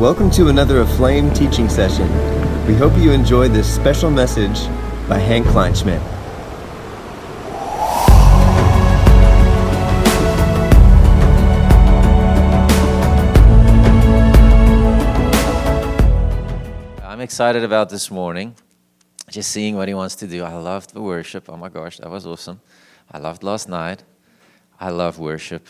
[0.00, 2.08] Welcome to another Aflame teaching session.
[2.66, 4.66] We hope you enjoyed this special message
[5.06, 6.00] by Henk Kleinschmidt.
[17.04, 18.54] I'm excited about this morning.
[19.28, 20.44] Just seeing what he wants to do.
[20.44, 21.50] I loved the worship.
[21.50, 22.62] Oh my gosh, that was awesome.
[23.12, 24.02] I loved last night.
[24.80, 25.68] I love worship.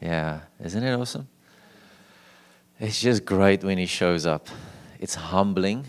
[0.00, 1.28] Yeah, isn't it awesome?
[2.80, 4.48] It's just great when he shows up.
[5.00, 5.84] It's humbling.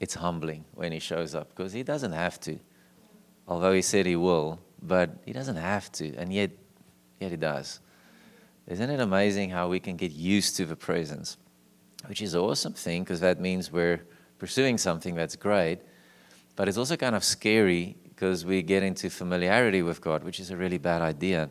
[0.00, 2.58] It's humbling when he shows up because he doesn't have to.
[3.46, 6.50] Although he said he will, but he doesn't have to, and yet,
[7.20, 7.78] yet he does.
[8.66, 11.36] Isn't it amazing how we can get used to the presence?
[12.06, 14.02] Which is an awesome thing because that means we're
[14.38, 15.78] pursuing something that's great.
[16.56, 20.50] But it's also kind of scary because we get into familiarity with God, which is
[20.50, 21.50] a really bad idea.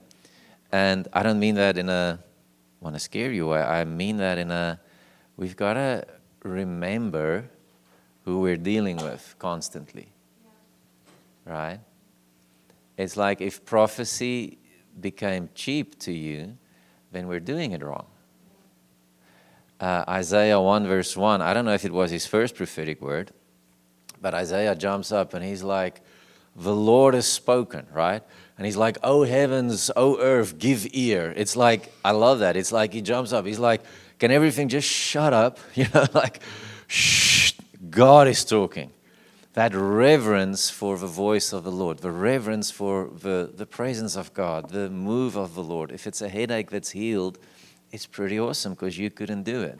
[0.71, 2.19] And I don't mean that in a
[2.79, 3.61] want to scare you way.
[3.61, 4.79] I mean that in a
[5.35, 6.05] we've got to
[6.43, 7.49] remember
[8.25, 10.11] who we're dealing with constantly.
[11.45, 11.79] Right?
[12.97, 14.57] It's like if prophecy
[14.99, 16.57] became cheap to you,
[17.11, 18.07] then we're doing it wrong.
[19.79, 23.31] Uh, Isaiah 1, verse 1, I don't know if it was his first prophetic word,
[24.19, 26.01] but Isaiah jumps up and he's like,
[26.55, 28.23] The Lord has spoken, right?
[28.57, 31.33] And he's like, Oh heavens, oh earth, give ear.
[31.35, 32.55] It's like, I love that.
[32.55, 33.45] It's like he jumps up.
[33.45, 33.81] He's like,
[34.19, 35.59] Can everything just shut up?
[35.75, 36.41] You know, like,
[36.87, 37.53] shh,
[37.89, 38.91] God is talking.
[39.53, 44.33] That reverence for the voice of the Lord, the reverence for the, the presence of
[44.33, 45.91] God, the move of the Lord.
[45.91, 47.39] If it's a headache that's healed,
[47.91, 49.79] it's pretty awesome because you couldn't do it.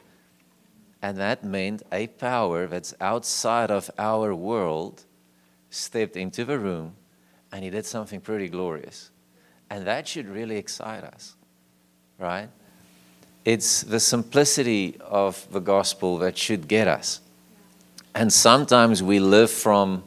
[1.00, 5.04] And that meant a power that's outside of our world
[5.70, 6.96] stepped into the room
[7.52, 9.10] and he did something pretty glorious.
[9.70, 11.36] And that should really excite us,
[12.18, 12.48] right?
[13.44, 17.20] It's the simplicity of the gospel that should get us.
[18.14, 20.04] And sometimes we live from,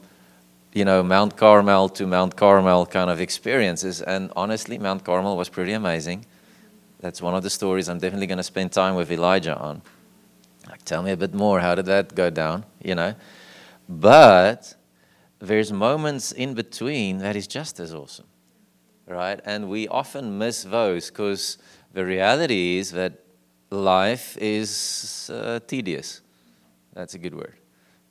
[0.73, 4.01] you know, Mount Carmel to Mount Carmel kind of experiences.
[4.01, 6.25] And honestly, Mount Carmel was pretty amazing.
[6.99, 9.81] That's one of the stories I'm definitely going to spend time with Elijah on.
[10.69, 11.59] Like, tell me a bit more.
[11.59, 12.65] How did that go down?
[12.83, 13.15] You know?
[13.89, 14.75] But
[15.41, 18.27] there's moments in between that is just as awesome,
[19.07, 19.39] right?
[19.43, 21.57] And we often miss those because
[21.93, 23.13] the reality is that
[23.71, 26.21] life is uh, tedious.
[26.93, 27.55] That's a good word.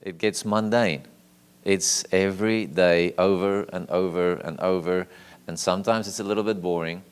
[0.02, 1.04] It gets mundane.
[1.64, 5.06] It's every day over and over and over,
[5.46, 7.02] and sometimes it's a little bit boring.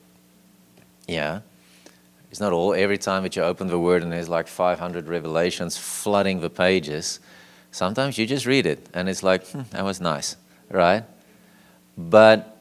[1.06, 1.40] Yeah.
[2.30, 5.78] It's not all every time that you open the word and there's like 500 revelations
[5.78, 7.20] flooding the pages.
[7.70, 10.36] Sometimes you just read it and it's like, hmm, that was nice,
[10.70, 11.04] right?
[11.96, 12.58] But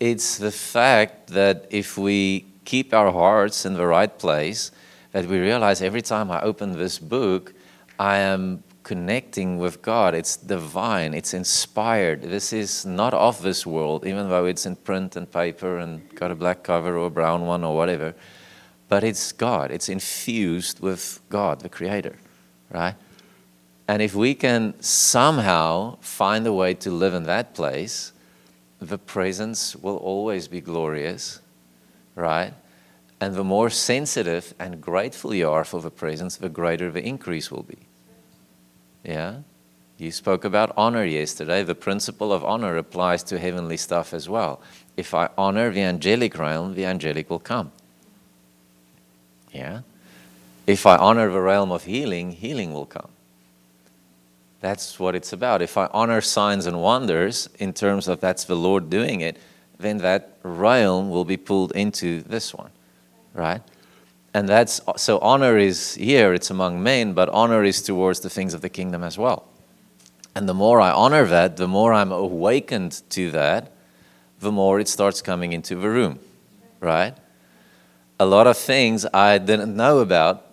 [0.00, 4.70] it's the fact that if we keep our hearts in the right place,
[5.12, 7.54] that we realize every time I open this book,
[7.98, 10.14] I am connecting with God.
[10.14, 12.22] It's divine, it's inspired.
[12.22, 16.30] This is not of this world, even though it's in print and paper and got
[16.30, 18.14] a black cover or a brown one or whatever.
[18.88, 22.16] But it's God, it's infused with God, the Creator,
[22.70, 22.94] right?
[23.88, 28.12] And if we can somehow find a way to live in that place,
[28.80, 31.40] the presence will always be glorious,
[32.14, 32.52] right?
[33.18, 37.50] And the more sensitive and grateful you are for the presence, the greater the increase
[37.50, 37.78] will be.
[39.02, 39.38] Yeah?
[39.96, 41.64] You spoke about honor yesterday.
[41.64, 44.60] The principle of honor applies to heavenly stuff as well.
[44.96, 47.72] If I honor the angelic realm, the angelic will come.
[49.52, 49.80] Yeah?
[50.66, 53.08] If I honor the realm of healing, healing will come.
[54.60, 55.62] That's what it's about.
[55.62, 59.36] If I honor signs and wonders in terms of that's the Lord doing it,
[59.78, 62.70] then that realm will be pulled into this one,
[63.34, 63.62] right?
[64.34, 68.54] And that's so honor is here, it's among men, but honor is towards the things
[68.54, 69.46] of the kingdom as well.
[70.34, 73.72] And the more I honor that, the more I'm awakened to that,
[74.40, 76.18] the more it starts coming into the room,
[76.80, 77.14] right?
[78.20, 80.47] A lot of things I didn't know about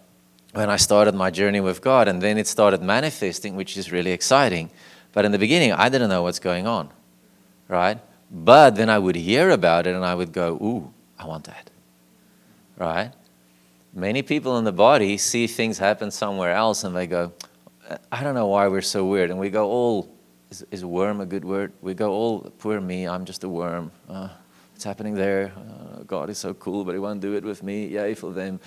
[0.56, 4.12] when I started my journey with God, and then it started manifesting, which is really
[4.12, 4.70] exciting.
[5.12, 6.90] But in the beginning, I didn't know what's going on,
[7.68, 8.00] right?
[8.32, 11.70] But then I would hear about it and I would go, Ooh, I want that,
[12.78, 13.12] right?
[13.94, 17.34] Many people in the body see things happen somewhere else and they go,
[18.12, 19.30] I don't know why we're so weird.
[19.30, 20.10] And we go, all,
[20.50, 21.72] is, is worm a good word?
[21.82, 23.92] We go, all, poor me, I'm just a worm.
[24.10, 24.30] Uh,
[24.74, 25.54] it's happening there.
[25.56, 27.88] Uh, God is so cool, but He won't do it with me.
[27.88, 28.60] Yay for them.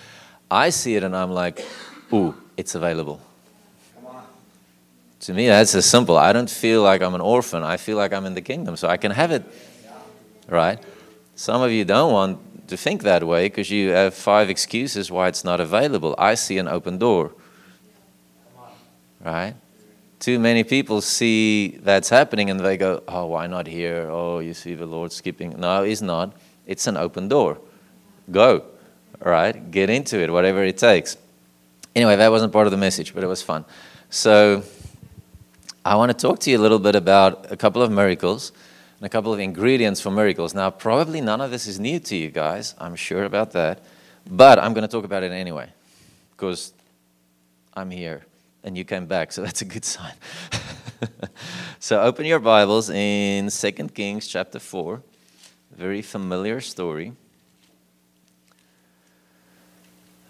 [0.51, 1.65] I see it and I'm like,
[2.13, 3.21] ooh, it's available.
[5.21, 6.17] To me, that's as simple.
[6.17, 7.63] I don't feel like I'm an orphan.
[7.63, 9.45] I feel like I'm in the kingdom, so I can have it.
[10.49, 10.79] Right?
[11.35, 15.29] Some of you don't want to think that way because you have five excuses why
[15.29, 16.15] it's not available.
[16.19, 17.33] I see an open door.
[19.25, 19.55] Right?
[20.21, 24.09] Too many people see that's happening and they go, Oh, why not here?
[24.11, 25.59] Oh, you see the Lord skipping.
[25.59, 26.33] No, He's not.
[26.67, 27.59] It's an open door.
[28.31, 28.65] Go.
[29.21, 29.71] Right?
[29.71, 31.17] Get into it, whatever it takes.
[31.95, 33.65] Anyway, that wasn't part of the message, but it was fun.
[34.11, 34.63] So,
[35.85, 38.53] I want to talk to you a little bit about a couple of miracles
[38.99, 40.55] and a couple of ingredients for miracles.
[40.55, 43.81] Now, probably none of this is new to you guys, I'm sure about that,
[44.29, 45.71] but I'm going to talk about it anyway
[46.31, 46.73] because
[47.75, 48.25] I'm here
[48.65, 50.15] and you came back, so that's a good sign.
[51.81, 55.03] so, open your Bibles in 2 Kings chapter 4,
[55.77, 57.13] very familiar story.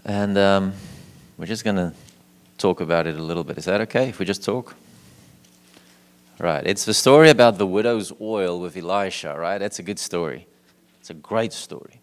[0.08, 0.72] And um,
[1.36, 1.92] we're just going to
[2.56, 3.58] talk about it a little bit.
[3.58, 4.74] Is that okay if we just talk?
[6.38, 6.66] Right.
[6.66, 9.58] It's the story about the widow's oil with Elisha, right?
[9.58, 10.46] That's a good story.
[10.98, 12.00] It's a great story.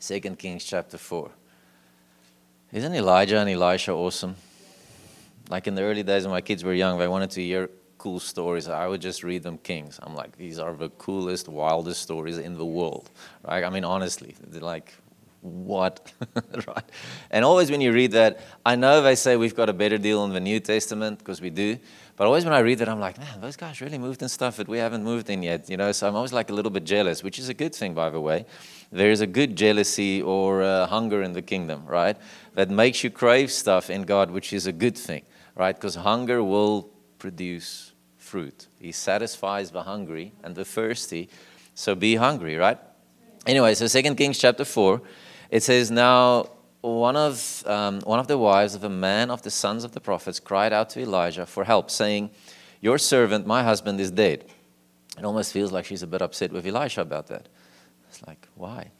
[0.00, 1.30] Second Kings chapter 4.
[2.72, 4.36] Isn't Elijah and Elisha awesome?
[5.48, 8.20] Like in the early days when my kids were young, they wanted to hear cool
[8.20, 8.68] stories.
[8.68, 9.98] I would just read them Kings.
[10.02, 13.08] I'm like, these are the coolest, wildest stories in the world,
[13.48, 13.64] right?
[13.64, 14.92] I mean, honestly, like,
[15.44, 16.10] what?
[16.66, 16.84] right?
[17.30, 20.24] And always when you read that, I know they say we've got a better deal
[20.24, 21.78] in the New Testament because we do.
[22.16, 24.56] But always when I read that, I'm like, man, those guys really moved in stuff
[24.56, 25.92] that we haven't moved in yet, you know.
[25.92, 28.20] So I'm always like a little bit jealous, which is a good thing, by the
[28.20, 28.46] way.
[28.90, 32.16] There is a good jealousy or uh, hunger in the kingdom, right?
[32.54, 35.24] That makes you crave stuff in God, which is a good thing,
[35.56, 35.76] right?
[35.76, 38.68] Because hunger will produce fruit.
[38.80, 41.28] He satisfies the hungry and the thirsty.
[41.74, 42.78] So be hungry, right?
[43.46, 45.02] Anyway, so Second Kings chapter four,
[45.54, 49.52] it says now one of, um, one of the wives of a man of the
[49.52, 52.30] sons of the prophets cried out to Elijah for help, saying,
[52.80, 54.46] Your servant, my husband, is dead.
[55.16, 57.48] It almost feels like she's a bit upset with Elisha about that.
[58.08, 58.90] It's like, why?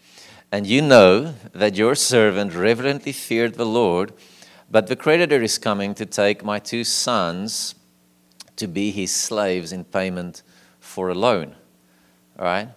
[0.53, 4.13] And you know that your servant reverently feared the Lord,
[4.71, 7.75] but the creditor is coming to take my two sons
[8.55, 10.45] to be his slaves in payment
[10.79, 11.57] for a loan.
[12.39, 12.69] All right?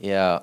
[0.00, 0.38] Yeah.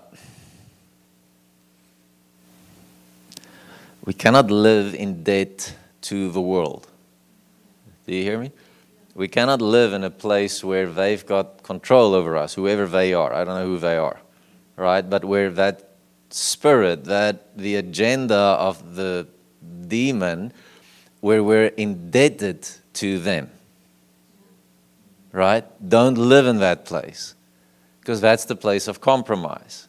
[4.04, 6.88] We cannot live in debt to the world.
[8.08, 8.52] Do you hear me?
[9.14, 13.34] We cannot live in a place where they've got control over us, whoever they are.
[13.34, 14.20] I don't know who they are,
[14.76, 15.08] right?
[15.08, 15.90] But where that
[16.30, 19.28] spirit, that the agenda of the
[19.88, 20.54] demon,
[21.20, 23.52] where we're indebted to them,
[25.32, 25.66] right?
[25.88, 27.36] Don't live in that place
[28.00, 29.88] because that's the place of compromise,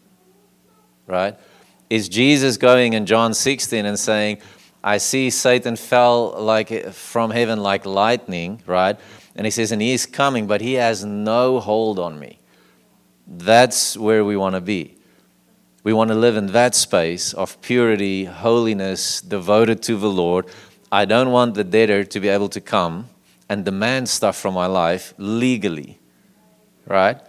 [1.06, 1.38] right?
[1.92, 4.38] Is Jesus going in John 16 and saying,
[4.82, 8.98] I see Satan fell like from heaven like lightning, right?
[9.36, 12.38] And he says, and he is coming, but he has no hold on me.
[13.26, 14.96] That's where we want to be.
[15.84, 20.46] We want to live in that space of purity, holiness, devoted to the Lord.
[20.90, 23.10] I don't want the debtor to be able to come
[23.50, 25.98] and demand stuff from my life legally,
[26.86, 27.20] right?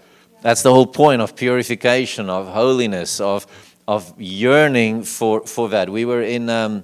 [0.42, 3.46] That's the whole point of purification, of holiness, of
[3.88, 5.90] of yearning for, for that.
[5.90, 6.84] We were in um,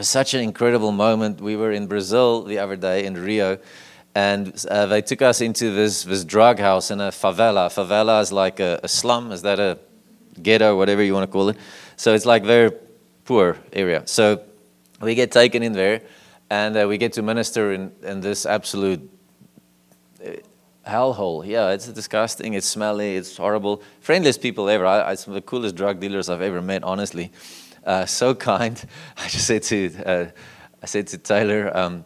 [0.00, 1.40] such an incredible moment.
[1.40, 3.58] We were in Brazil the other day in Rio,
[4.14, 7.68] and uh, they took us into this, this drug house in a favela.
[7.68, 9.78] Favela is like a, a slum, is that a
[10.42, 11.56] ghetto, whatever you want to call it?
[11.96, 12.72] So it's like very
[13.24, 14.02] poor area.
[14.06, 14.42] So
[15.00, 16.02] we get taken in there,
[16.48, 19.08] and uh, we get to minister in, in this absolute
[20.86, 21.46] hellhole.
[21.46, 22.54] Yeah, it's disgusting.
[22.54, 23.16] It's smelly.
[23.16, 23.82] It's horrible.
[24.00, 24.86] Friendliest people ever.
[24.86, 26.84] I, I, some of the coolest drug dealers I've ever met.
[26.84, 27.32] Honestly,
[27.84, 28.82] uh, so kind.
[29.16, 30.26] I just said to uh,
[30.82, 31.76] I said to Taylor.
[31.76, 32.04] Um,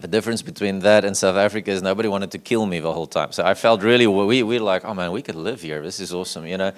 [0.00, 3.06] the difference between that and South Africa is nobody wanted to kill me the whole
[3.06, 3.30] time.
[3.30, 5.82] So I felt really, we were like, oh man, we could live here.
[5.82, 6.72] This is awesome, you know.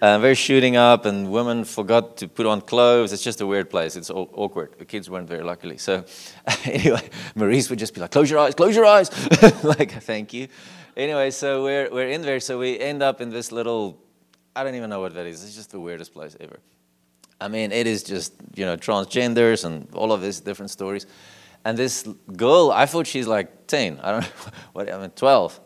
[0.00, 3.12] Uh, very shooting up, and women forgot to put on clothes.
[3.12, 3.96] It's just a weird place.
[3.96, 4.76] It's awkward.
[4.78, 5.76] The kids weren't there, luckily.
[5.76, 6.04] So,
[6.64, 9.10] anyway, Maurice would just be like, "Close your eyes, close your eyes,"
[9.64, 10.46] like, "Thank you."
[10.96, 12.38] Anyway, so we're we're in there.
[12.38, 13.98] So we end up in this little.
[14.54, 15.42] I don't even know what that is.
[15.42, 16.60] It's just the weirdest place ever.
[17.40, 21.06] I mean, it is just you know transgenders and all of these different stories.
[21.64, 23.98] And this girl, I thought she's like ten.
[24.00, 25.60] I don't know what I mean, twelve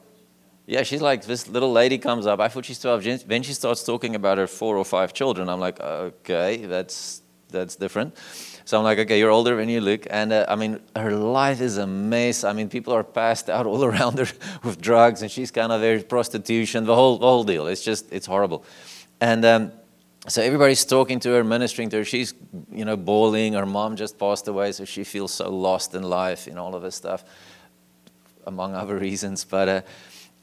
[0.67, 2.39] yeah, she's like, this little lady comes up.
[2.41, 3.27] I thought she's 12.
[3.27, 5.49] Then she starts talking about her four or five children.
[5.49, 8.17] I'm like, okay, that's, that's different.
[8.65, 10.07] So I'm like, okay, you're older than you look.
[10.09, 12.45] And uh, I mean, her life is a mess.
[12.45, 14.29] I mean, people are passed out all around her
[14.63, 17.67] with drugs, and she's kind of there, prostitution, the whole, the whole deal.
[17.67, 18.65] It's just, it's horrible.
[19.21, 19.73] And um,
[20.29, 22.05] so everybody's talking to her, ministering to her.
[22.05, 22.35] She's,
[22.71, 23.55] you know, bawling.
[23.55, 26.83] Her mom just passed away, so she feels so lost in life, in all of
[26.83, 27.25] this stuff,
[28.47, 29.45] among other reasons.
[29.45, 29.81] But, uh,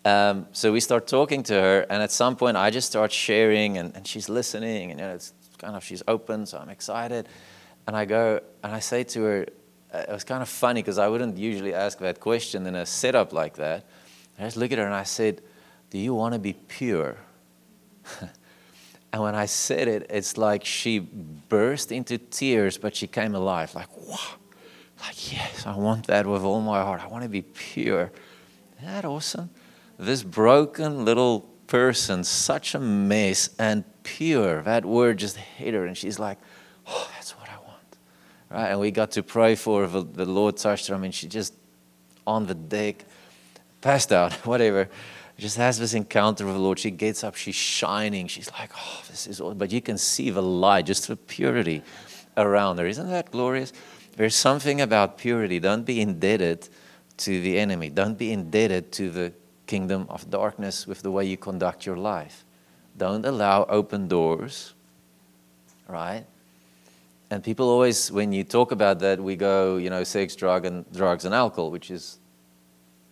[0.06, 3.78] Um, so we start talking to her, and at some point, I just start sharing,
[3.78, 7.28] and, and she's listening, and you know, it's kind of she's open, so I'm excited.
[7.86, 9.46] And I go and I say to her,
[9.94, 12.86] uh, it was kind of funny because I wouldn't usually ask that question in a
[12.86, 13.86] setup like that.
[14.38, 15.42] I just look at her and I said,
[15.90, 17.18] Do you want to be pure?
[19.14, 23.74] and when I said it, it's like she burst into tears, but she came alive.
[23.76, 24.18] Like, wow.
[25.02, 27.02] Like, yes, I want that with all my heart.
[27.04, 28.12] I want to be pure.
[28.78, 29.50] Isn't that awesome?
[30.00, 34.62] This broken little person, such a mess, and pure.
[34.64, 36.38] That word just hit her, and she's like,
[36.88, 37.98] oh, that's what I want.
[38.50, 38.70] Right?
[38.70, 40.02] And we got to pray for her.
[40.02, 40.96] The Lord touched her.
[40.96, 41.54] I mean, she just
[42.26, 43.06] on the deck,
[43.82, 44.90] passed out, whatever.
[45.38, 46.80] Just has this encounter with the Lord.
[46.80, 48.28] She gets up, she's shining.
[48.28, 49.54] She's like, oh, this is all.
[49.54, 51.82] But you can see the light, just the purity
[52.38, 52.88] around her.
[52.88, 53.74] Isn't that glorious?
[54.16, 55.60] There's something about purity.
[55.60, 56.68] Don't be indebted
[57.18, 57.90] to the enemy.
[57.90, 59.34] Don't be indebted to the
[59.70, 62.44] kingdom of darkness with the way you conduct your life.
[62.98, 64.74] Don't allow open doors,
[65.88, 66.26] right?
[67.30, 70.92] And people always, when you talk about that, we go, you know, sex, drug, and
[70.92, 72.18] drugs, and alcohol, which is,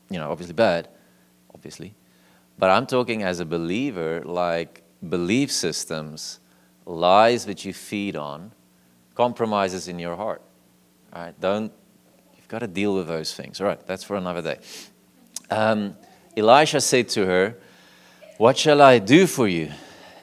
[0.10, 0.90] you know, obviously bad,
[1.54, 1.94] obviously.
[2.58, 6.40] But I'm talking as a believer, like belief systems,
[6.88, 8.52] lies that you feed on,
[9.14, 10.42] compromises in your heart.
[11.14, 11.72] All right, don't,
[12.36, 13.62] you've got to deal with those things.
[13.62, 14.58] All right, that's for another day.
[15.52, 15.96] Um,
[16.38, 17.56] Elisha said to her,
[18.38, 19.72] What shall I do for you?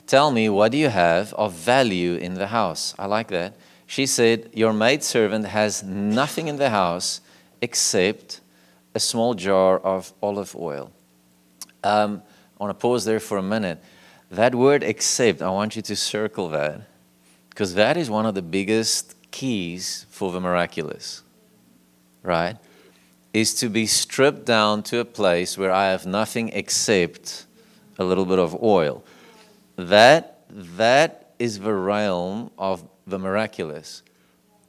[0.07, 2.95] Tell me, what do you have of value in the house?
[2.99, 3.55] I like that.
[3.87, 7.21] She said, Your maidservant has nothing in the house
[7.61, 8.41] except
[8.95, 10.93] a small jar of olive oil.
[11.83, 12.23] Um,
[12.59, 13.83] I want to pause there for a minute.
[14.31, 16.83] That word except, I want you to circle that
[17.51, 21.23] because that is one of the biggest keys for the miraculous,
[22.23, 22.57] right?
[23.35, 27.47] Is to be stripped down to a place where I have nothing except
[27.99, 29.05] a little bit of oil.
[29.77, 34.03] That, that is the realm of the miraculous.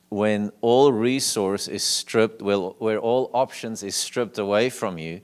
[0.10, 5.22] When all resource is stripped, where all options is stripped away from you,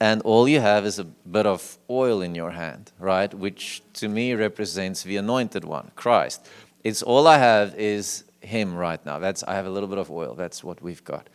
[0.00, 3.34] and all you have is a bit of oil in your hand, right?
[3.34, 6.46] Which to me represents the anointed one, Christ.
[6.84, 9.18] It's all I have is him right now.
[9.18, 10.34] That's I have a little bit of oil.
[10.34, 11.28] That's what we've got.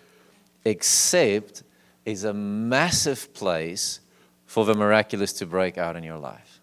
[0.66, 1.64] Except
[2.06, 4.00] is a massive place
[4.46, 6.60] for the miraculous to break out in your life.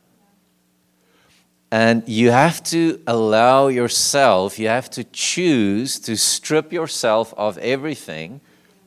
[1.73, 8.41] And you have to allow yourself, you have to choose to strip yourself of everything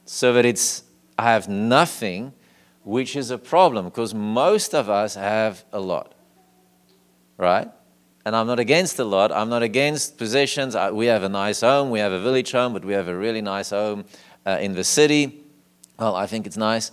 [0.05, 0.83] so that it's,
[1.17, 2.33] I have nothing,
[2.83, 6.13] which is a problem because most of us have a lot.
[7.37, 7.69] Right?
[8.25, 9.31] And I'm not against a lot.
[9.31, 10.75] I'm not against possessions.
[10.91, 11.89] We have a nice home.
[11.89, 14.05] We have a village home, but we have a really nice home
[14.45, 15.43] uh, in the city.
[15.99, 16.91] Well, I think it's nice.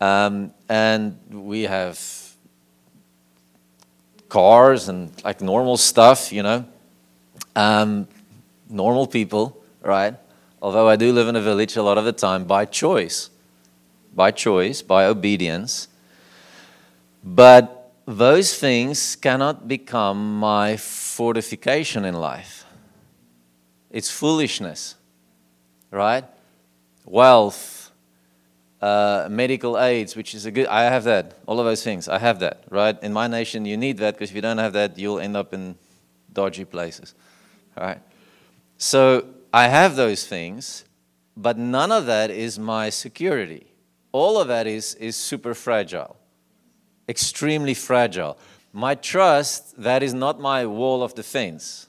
[0.00, 1.98] Um, and we have
[4.28, 6.64] cars and like normal stuff, you know.
[7.56, 8.08] Um,
[8.68, 10.14] normal people, right?
[10.60, 13.30] Although I do live in a village a lot of the time by choice,
[14.14, 15.88] by choice, by obedience.
[17.22, 22.66] But those things cannot become my fortification in life.
[23.90, 24.96] It's foolishness,
[25.90, 26.24] right?
[27.04, 27.92] Wealth,
[28.80, 32.18] uh, medical aids, which is a good, I have that, all of those things, I
[32.18, 33.00] have that, right?
[33.02, 35.54] In my nation, you need that because if you don't have that, you'll end up
[35.54, 35.76] in
[36.32, 37.14] dodgy places,
[37.76, 38.00] right?
[38.78, 40.84] So I have those things,
[41.36, 43.66] but none of that is my security.
[44.12, 46.16] All of that is, is super fragile
[47.08, 48.38] extremely fragile.
[48.72, 51.88] My trust, that is not my wall of defense.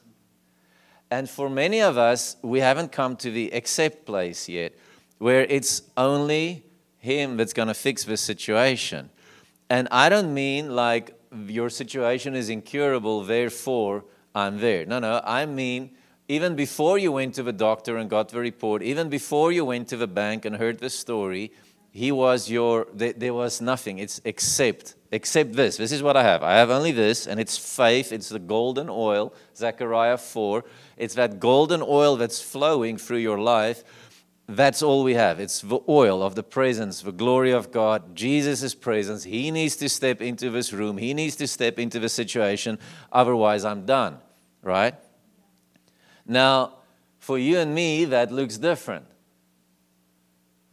[1.10, 4.74] And for many of us, we haven't come to the accept place yet,
[5.26, 6.64] where it's only
[7.00, 9.10] Him that's going to fix the situation.
[9.72, 14.06] And I don't mean like your situation is incurable, therefore
[14.36, 14.86] I'm there.
[14.86, 15.96] No, no, I mean
[16.28, 19.88] even before you went to the doctor and got the report, even before you went
[19.88, 21.52] to the bank and heard the story,
[21.92, 24.00] he was your, there was nothing.
[24.00, 25.78] It's except, except this.
[25.78, 26.44] This is what I have.
[26.44, 28.12] I have only this, and it's faith.
[28.12, 30.66] It's the golden oil, Zechariah 4.
[30.98, 33.84] It's that golden oil that's flowing through your life.
[34.48, 35.40] That's all we have.
[35.40, 39.24] It's the oil of the presence, the glory of God, Jesus' presence.
[39.24, 40.98] He needs to step into this room.
[40.98, 42.78] He needs to step into the situation.
[43.12, 44.20] Otherwise, I'm done,
[44.62, 44.94] right?
[46.28, 46.76] Now,
[47.18, 49.06] for you and me, that looks different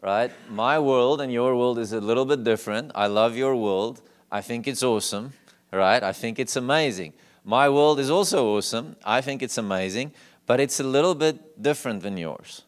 [0.02, 0.32] right?
[0.50, 2.90] My world and your world is a little bit different.
[2.94, 4.02] I love your world.
[4.30, 5.32] I think it's awesome,
[5.72, 6.02] right?
[6.02, 7.14] I think it's amazing.
[7.44, 8.96] My world is also awesome.
[9.04, 10.12] I think it's amazing,
[10.46, 12.62] but it's a little bit different than yours,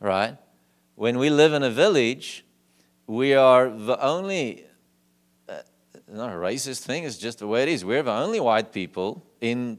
[0.00, 0.36] right?
[0.94, 2.44] When we live in a village,
[3.06, 4.64] we are the only,
[5.48, 5.58] uh,
[6.08, 7.84] not a racist thing, it's just the way it is.
[7.84, 9.78] We're the only white people in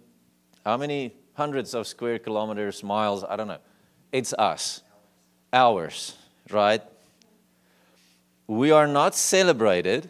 [0.65, 3.59] how many hundreds of square kilometers, miles, I don't know.
[4.11, 4.81] It's us,
[5.53, 6.15] ours,
[6.49, 6.81] right?
[8.47, 10.09] We are not celebrated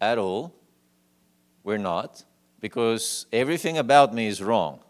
[0.00, 0.52] at all.
[1.62, 2.24] We're not,
[2.60, 4.80] because everything about me is wrong.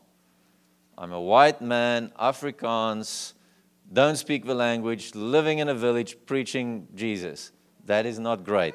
[0.99, 3.35] I'm a white man, Afrikaans,
[3.93, 7.53] don't speak the language, living in a village, preaching Jesus.
[7.85, 8.75] That is not great.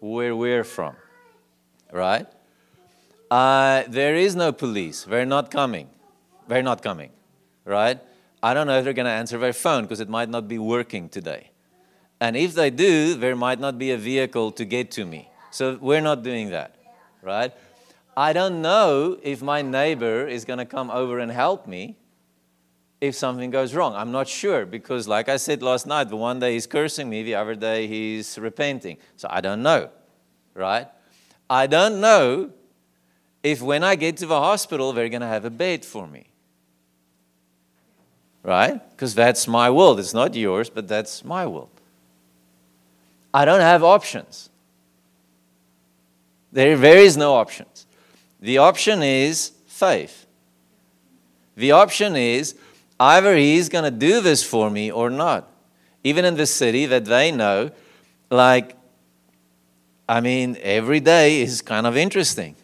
[0.00, 0.96] Where we're from,
[1.92, 2.26] right?
[3.30, 5.04] Uh, there is no police.
[5.04, 5.88] They're not coming.
[6.48, 7.10] They're not coming,
[7.64, 8.00] right?
[8.42, 10.58] I don't know if they're going to answer their phone because it might not be
[10.58, 11.50] working today.
[12.20, 15.28] And if they do, there might not be a vehicle to get to me.
[15.50, 16.76] So we're not doing that,
[17.22, 17.52] right?
[18.16, 21.96] I don't know if my neighbor is going to come over and help me
[23.00, 23.94] if something goes wrong.
[23.94, 27.22] I'm not sure because, like I said last night, the one day he's cursing me,
[27.22, 28.96] the other day he's repenting.
[29.16, 29.90] So I don't know,
[30.54, 30.88] right?
[31.48, 32.50] I don't know
[33.42, 36.26] if when I get to the hospital, they're going to have a bed for me.
[38.42, 38.80] Right?
[38.90, 39.98] Because that's my world.
[40.00, 41.68] It's not yours, but that's my world.
[43.34, 44.48] I don't have options.
[46.52, 47.86] There, there is no options.
[48.40, 50.26] The option is faith.
[51.56, 52.54] The option is
[52.98, 55.50] either he's going to do this for me or not.
[56.04, 57.70] Even in the city that they know,
[58.30, 58.76] like,
[60.08, 62.54] I mean, every day is kind of interesting.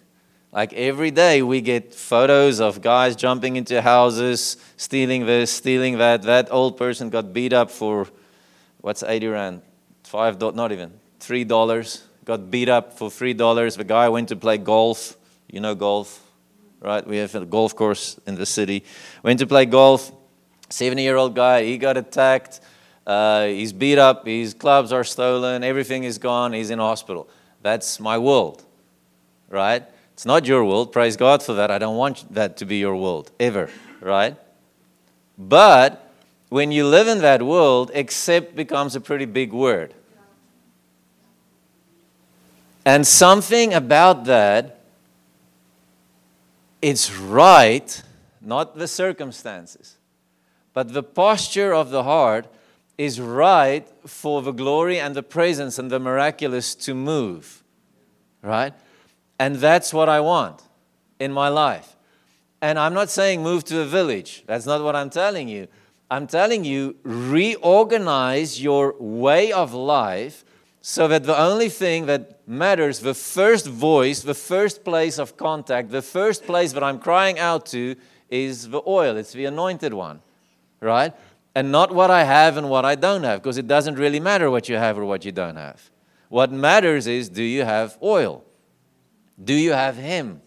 [0.53, 6.23] Like every day we get photos of guys jumping into houses, stealing this, stealing that.
[6.23, 8.07] That old person got beat up for,
[8.83, 9.63] what's 80 rand?
[10.05, 12.05] Five, not even, three dollars.
[12.27, 13.77] Got beat up for three dollars.
[13.77, 15.17] The guy went to play golf.
[15.51, 16.23] You know golf,
[16.81, 17.07] right?
[17.07, 18.85] We have a golf course in the city.
[19.23, 20.13] Went to play golf.
[20.73, 22.61] 70 year old guy, he got attacked.
[23.07, 24.27] Uh, he's beat up.
[24.27, 25.63] His clubs are stolen.
[25.63, 26.53] Everything is gone.
[26.53, 27.29] He's in hospital.
[27.63, 28.65] That's my world,
[29.49, 29.85] right?
[30.15, 30.93] It's not your world.
[30.93, 31.71] Praise God for that.
[31.71, 33.69] I don't want that to be your world ever,
[34.01, 34.37] right?
[35.37, 36.11] But
[36.49, 39.95] when you live in that world, accept becomes a pretty big word.
[42.85, 44.81] And something about that,
[46.81, 48.03] it's right,
[48.41, 49.97] not the circumstances,
[50.75, 52.47] but the posture of the heart
[52.99, 57.63] is right for the glory and the presence and the miraculous to move,
[58.43, 58.75] right?
[59.39, 60.63] And that's what I want
[61.19, 61.97] in my life.
[62.61, 64.45] And I'm not saying move to a village.
[64.47, 65.67] That's not what I'm telling you.
[66.11, 70.45] I'm telling you, reorganize your way of life
[70.83, 75.91] so that the only thing that matters, the first voice, the first place of contact,
[75.91, 77.97] the first place that I'm crying out to
[78.29, 79.17] is the oil.
[79.17, 80.21] It's the anointed one,
[80.83, 81.15] right?
[81.55, 84.51] And not what I have and what I don't have, because it doesn't really matter
[84.51, 85.91] what you have or what you don't have.
[86.29, 88.45] What matters is do you have oil?
[89.43, 90.43] Do you have Him?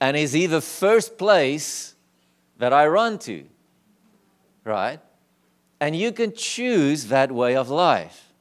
[0.00, 1.94] And is He the first place
[2.58, 3.44] that I run to?
[4.64, 5.00] Right?
[5.80, 8.32] And you can choose that way of life.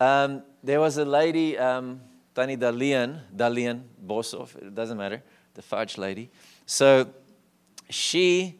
[0.00, 2.00] Um, there was a lady, um,
[2.34, 5.22] Tani Dalian, Dalian Bosov, it doesn't matter,
[5.54, 6.30] the fudge lady.
[6.66, 7.12] So
[7.88, 8.58] she,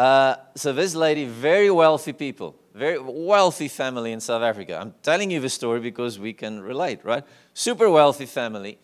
[0.00, 4.78] uh, so this lady, very wealthy people, very wealthy family in South Africa.
[4.80, 7.22] I'm telling you the story because we can relate, right?
[7.52, 8.78] Super wealthy family.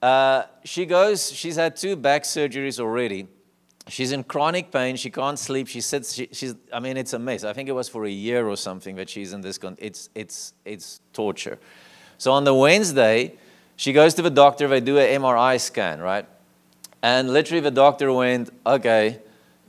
[0.00, 3.26] Uh, she goes, she's had two back surgeries already.
[3.88, 4.94] She's in chronic pain.
[4.94, 5.66] She can't sleep.
[5.66, 7.42] She sits, she, she's, I mean, it's a mess.
[7.42, 10.10] I think it was for a year or something that she's in this, con- it's,
[10.14, 11.58] it's, it's torture.
[12.18, 13.34] So on the Wednesday,
[13.74, 14.68] she goes to the doctor.
[14.68, 16.24] They do an MRI scan, right?
[17.02, 19.18] And literally the doctor went, okay,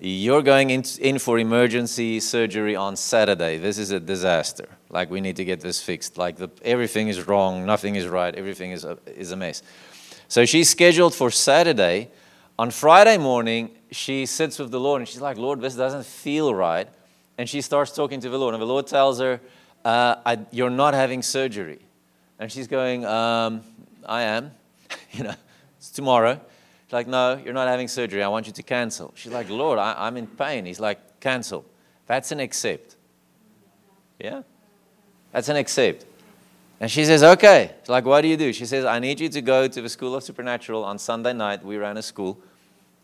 [0.06, 3.58] you're going in, in for emergency surgery on Saturday.
[3.58, 4.68] This is a disaster.
[4.90, 6.18] Like, we need to get this fixed.
[6.18, 9.64] Like, the, everything is wrong, nothing is right, everything is a, is a mess.
[10.28, 12.10] So she's scheduled for Saturday.
[12.60, 16.54] On Friday morning, she sits with the Lord and she's like, Lord, this doesn't feel
[16.54, 16.90] right.
[17.38, 18.54] And she starts talking to the Lord.
[18.54, 19.40] And the Lord tells her,
[19.86, 21.80] uh, I, You're not having surgery.
[22.40, 23.62] And she's going, um,
[24.06, 24.52] I am.
[25.14, 25.36] you know,
[25.78, 26.42] it's tomorrow.
[26.94, 28.24] Like, No, you're not having surgery.
[28.24, 29.14] I want you to cancel.
[29.16, 30.66] She's like, Lord, I, I'm in pain.
[30.66, 31.66] He's like, Cancel.
[32.06, 32.96] That's an accept.
[34.20, 34.44] Yeah?
[35.32, 36.06] That's an accept.
[36.80, 37.72] And she says, Okay.
[37.82, 38.54] She's like, What do you do?
[38.54, 41.64] She says, I need you to go to the School of Supernatural on Sunday night.
[41.66, 42.40] We ran a school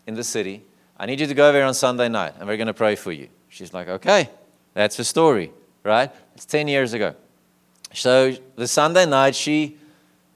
[0.06, 0.64] in the city.
[0.98, 3.12] I need you to go there on Sunday night, and we're going to pray for
[3.12, 3.28] you.
[3.48, 4.30] She's like, Okay.
[4.74, 6.10] That's the story, right?
[6.34, 7.14] It's 10 years ago.
[7.92, 9.78] So the Sunday night, she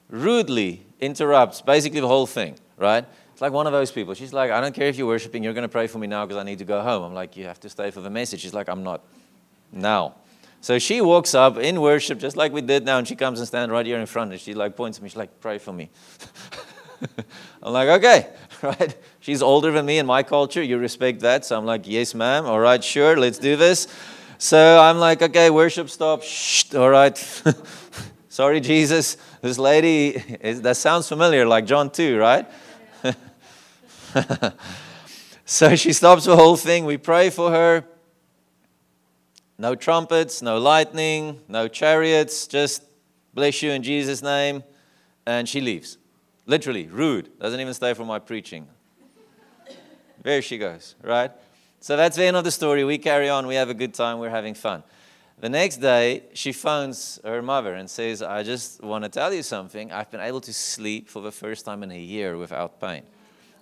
[0.08, 3.04] rudely interrupts basically the whole thing, right?
[3.34, 4.14] It's like one of those people.
[4.14, 6.24] She's like, I don't care if you're worshiping, you're going to pray for me now
[6.24, 7.02] because I need to go home.
[7.02, 8.42] I'm like, You have to stay for the message.
[8.42, 9.02] She's like, I'm not
[9.72, 10.14] now.
[10.60, 13.48] So she walks up in worship, just like we did now, and she comes and
[13.48, 15.10] stands right here in front, and she like points at me.
[15.10, 15.90] She's like, "Pray for me."
[17.62, 18.28] I'm like, "Okay,
[18.62, 20.62] right." She's older than me in my culture.
[20.62, 22.46] You respect that, so I'm like, "Yes, ma'am.
[22.46, 23.14] All right, sure.
[23.14, 23.88] Let's do this."
[24.38, 26.22] So I'm like, "Okay, worship stop.
[26.22, 26.74] Shh.
[26.74, 27.18] All right."
[28.30, 29.18] Sorry, Jesus.
[29.42, 32.46] This lady, that sounds familiar, like John 2, right?
[35.44, 36.84] so she stops the whole thing.
[36.84, 37.84] We pray for her.
[39.58, 42.82] No trumpets, no lightning, no chariots, just
[43.34, 44.64] bless you in Jesus' name.
[45.26, 45.96] And she leaves.
[46.46, 47.38] Literally, rude.
[47.38, 48.66] Doesn't even stay for my preaching.
[50.22, 51.30] There she goes, right?
[51.80, 52.82] So that's the end of the story.
[52.84, 53.46] We carry on.
[53.46, 54.18] We have a good time.
[54.18, 54.82] We're having fun.
[55.40, 59.42] The next day, she phones her mother and says, I just want to tell you
[59.42, 59.92] something.
[59.92, 63.02] I've been able to sleep for the first time in a year without pain.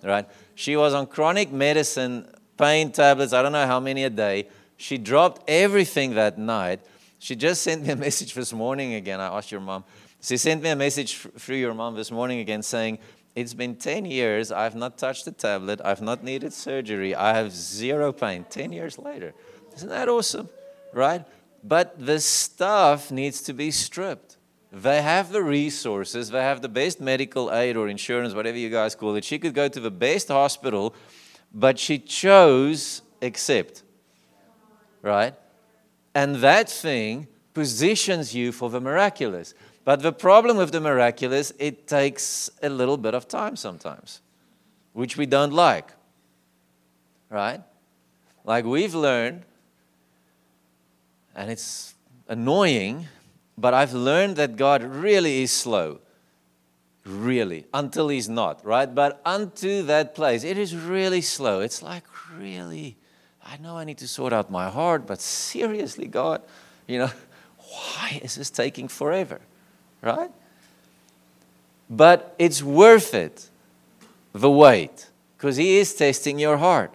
[0.03, 0.27] Right?
[0.55, 4.47] She was on chronic medicine, pain tablets, I don't know how many a day.
[4.77, 6.81] She dropped everything that night.
[7.19, 9.19] She just sent me a message this morning again.
[9.19, 9.83] I asked your mom.
[10.21, 12.99] She sent me a message through your mom this morning again saying,
[13.35, 14.51] It's been 10 years.
[14.51, 15.81] I've not touched the tablet.
[15.83, 17.15] I've not needed surgery.
[17.15, 19.33] I have zero pain 10 years later.
[19.75, 20.49] Isn't that awesome?
[20.93, 21.25] Right?
[21.63, 24.37] But the stuff needs to be stripped.
[24.71, 28.95] They have the resources, they have the best medical aid or insurance, whatever you guys
[28.95, 29.23] call it.
[29.23, 30.95] She could go to the best hospital,
[31.53, 33.83] but she chose accept
[35.03, 35.35] right?
[36.15, 39.53] And that thing positions you for the miraculous.
[39.85, 44.21] But the problem with the miraculous, it takes a little bit of time sometimes,
[44.93, 45.91] which we don't like,
[47.29, 47.61] right?
[48.43, 49.43] Like we've learned,
[51.35, 51.95] and it's
[52.27, 53.07] annoying,
[53.57, 55.99] but I've learned that God really is slow.
[57.05, 58.93] Really, until He's not, right?
[58.93, 61.59] But unto that place, it is really slow.
[61.59, 62.03] It's like,
[62.37, 62.95] really?
[63.45, 66.41] I know I need to sort out my heart, but seriously, God,
[66.87, 67.11] you know,
[67.57, 69.41] why is this taking forever?
[70.01, 70.31] Right?
[71.89, 73.49] But it's worth it,
[74.31, 76.93] the wait, because He is testing your heart.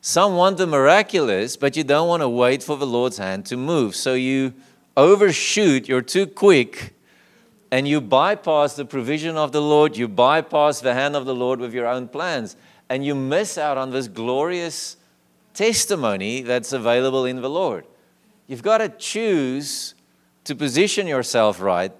[0.00, 3.56] Some want the miraculous, but you don't want to wait for the Lord's hand to
[3.56, 3.94] move.
[3.94, 4.54] So you
[4.96, 6.94] overshoot, you're too quick,
[7.70, 11.60] and you bypass the provision of the Lord, you bypass the hand of the Lord
[11.60, 12.56] with your own plans,
[12.88, 14.96] and you miss out on this glorious
[15.54, 17.84] testimony that's available in the Lord.
[18.46, 19.94] You've got to choose
[20.44, 21.92] to position yourself right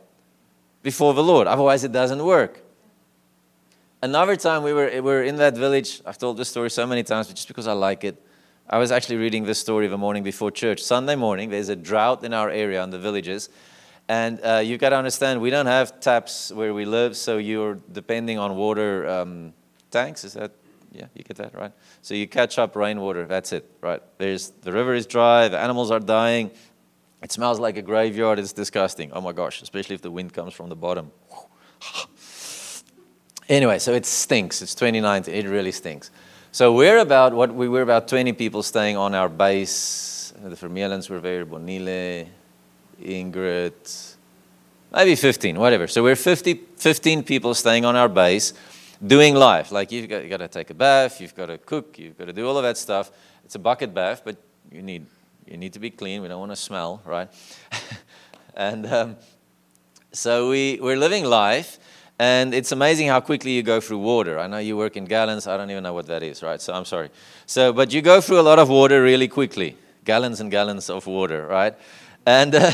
[0.83, 2.63] before the Lord, otherwise, it doesn't work.
[4.03, 7.03] Another time we were, we were in that village, I've told this story so many
[7.03, 8.25] times, but just because I like it.
[8.69, 10.83] I was actually reading this story the morning before church.
[10.83, 13.51] Sunday morning, there's a drought in our area in the villages.
[14.09, 17.79] And uh, you've got to understand, we don't have taps where we live, so you're
[17.93, 19.53] depending on water um,
[19.91, 20.25] tanks.
[20.25, 20.53] Is that
[20.93, 21.73] yeah, you get that, right?
[22.03, 24.03] So you catch up rainwater, that's it, right?
[24.19, 26.51] There's, the river is dry, the animals are dying,
[27.23, 29.13] it smells like a graveyard, it's disgusting.
[29.13, 31.13] Oh my gosh, especially if the wind comes from the bottom.
[33.51, 34.63] Anyway, so it stinks.
[34.63, 36.11] It's 2019, it really stinks.
[36.53, 40.33] So we're about, what we were about 20 people staying on our base.
[40.43, 42.29] The Vermeulens were there, Bonile,
[43.03, 44.17] Ingrid,
[44.93, 45.87] maybe 15, whatever.
[45.87, 48.55] So we're 50, 15 people staying on our base
[49.05, 49.73] doing life.
[49.73, 52.27] Like you've got, you got to take a bath, you've got to cook, you've got
[52.27, 53.11] to do all of that stuff.
[53.45, 54.37] It's a bucket bath, but
[54.71, 55.07] you need,
[55.47, 56.23] you need to be clean.
[56.23, 57.29] We don't want to smell, right?
[58.55, 59.17] and um,
[60.13, 61.79] so we, we're living life,
[62.21, 64.39] and it's amazing how quickly you go through water.
[64.39, 65.47] I know you work in gallons.
[65.47, 66.61] I don't even know what that is, right?
[66.61, 67.09] So I'm sorry.
[67.47, 69.75] So, but you go through a lot of water really quickly.
[70.05, 71.75] Gallons and gallons of water, right?
[72.27, 72.73] And uh,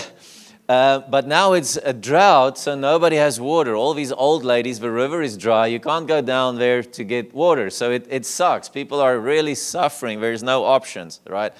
[0.68, 3.76] uh, but now it's a drought, so nobody has water.
[3.76, 5.68] All these old ladies, the river is dry.
[5.68, 7.70] You can't go down there to get water.
[7.70, 8.68] So it, it sucks.
[8.68, 10.20] People are really suffering.
[10.20, 11.52] There's no options, right?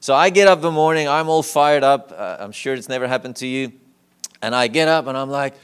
[0.00, 2.12] So I get up in the morning, I'm all fired up.
[2.14, 3.72] Uh, I'm sure it's never happened to you.
[4.42, 5.54] And I get up and I'm like,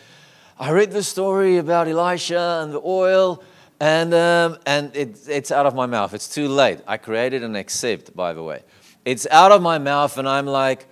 [0.59, 3.43] I read the story about Elisha and the oil,
[3.79, 6.15] and, um, and it, it's out of my mouth.
[6.15, 6.81] It's too late.
[6.87, 8.63] I created an accept, by the way.
[9.05, 10.87] It's out of my mouth, and I'm like,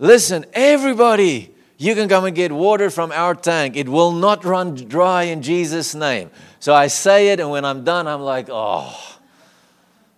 [0.00, 3.76] Listen, everybody, you can come and get water from our tank.
[3.76, 6.30] It will not run dry in Jesus' name.
[6.60, 9.18] So I say it, and when I'm done, I'm like, oh,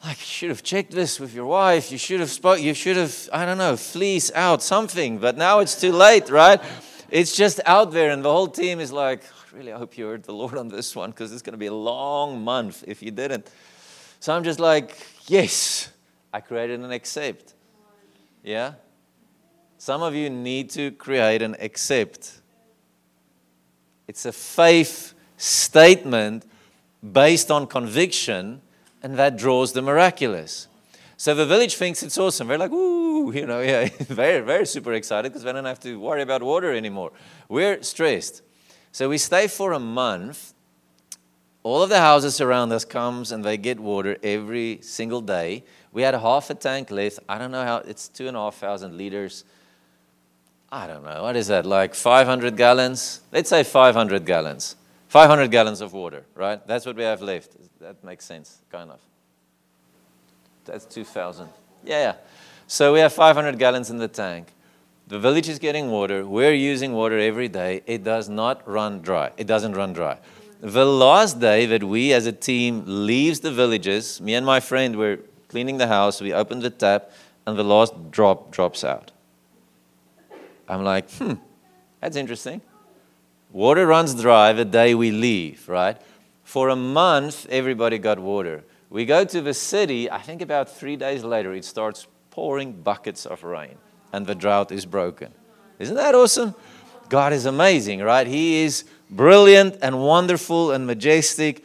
[0.04, 1.90] like you should have checked this with your wife.
[1.90, 2.60] You should have spoke.
[2.60, 5.16] You should have, I don't know, fleece out something.
[5.16, 6.60] But now it's too late, right?
[7.10, 10.22] It's just out there, and the whole team is like, really, I hope you heard
[10.22, 13.10] the Lord on this one because it's going to be a long month if you
[13.10, 13.50] didn't.
[14.20, 14.96] So I'm just like,
[15.26, 15.90] yes,
[16.32, 17.54] I created an accept.
[18.44, 18.74] Yeah?
[19.78, 22.38] Some of you need to create and accept.
[24.06, 26.44] It's a faith statement
[27.12, 28.60] based on conviction,
[29.02, 30.68] and that draws the miraculous.
[31.20, 32.48] So the village thinks it's awesome.
[32.48, 36.00] They're like, ooh, you know, yeah, very, very super excited because they don't have to
[36.00, 37.12] worry about water anymore.
[37.46, 38.40] We're stressed.
[38.90, 40.54] So we stay for a month.
[41.62, 45.62] All of the houses around us comes and they get water every single day.
[45.92, 47.18] We had half a tank left.
[47.28, 49.44] I don't know how, it's two and a half thousand liters.
[50.72, 53.20] I don't know, what is that, like 500 gallons?
[53.30, 54.74] Let's say 500 gallons.
[55.08, 56.66] 500 gallons of water, right?
[56.66, 57.56] That's what we have left.
[57.78, 59.00] That makes sense, kind of.
[60.70, 61.48] That's 2,000.
[61.84, 62.14] Yeah, yeah.
[62.68, 64.52] So we have 500 gallons in the tank.
[65.08, 66.24] The village is getting water.
[66.24, 67.82] We're using water every day.
[67.86, 69.32] It does not run dry.
[69.36, 70.18] It doesn't run dry.
[70.60, 74.94] The last day that we as a team leaves the villages, me and my friend
[74.94, 76.20] were cleaning the house.
[76.20, 77.10] We open the tap,
[77.46, 79.10] and the last drop drops out.
[80.68, 81.34] I'm like, hmm,
[82.00, 82.60] that's interesting.
[83.50, 86.00] Water runs dry the day we leave, right?
[86.44, 88.62] For a month, everybody got water.
[88.90, 93.24] We go to the city, I think about three days later, it starts pouring buckets
[93.24, 93.76] of rain,
[94.12, 95.32] and the drought is broken.
[95.78, 96.56] Isn't that awesome?
[97.08, 98.26] God is amazing, right?
[98.26, 101.64] He is brilliant and wonderful and majestic,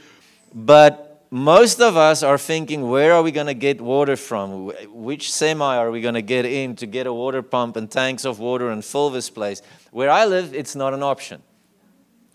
[0.54, 4.68] but most of us are thinking, where are we going to get water from?
[4.94, 8.24] Which semi are we going to get in to get a water pump and tanks
[8.24, 9.64] of water and fill this place?
[9.90, 11.42] Where I live, it's not an option.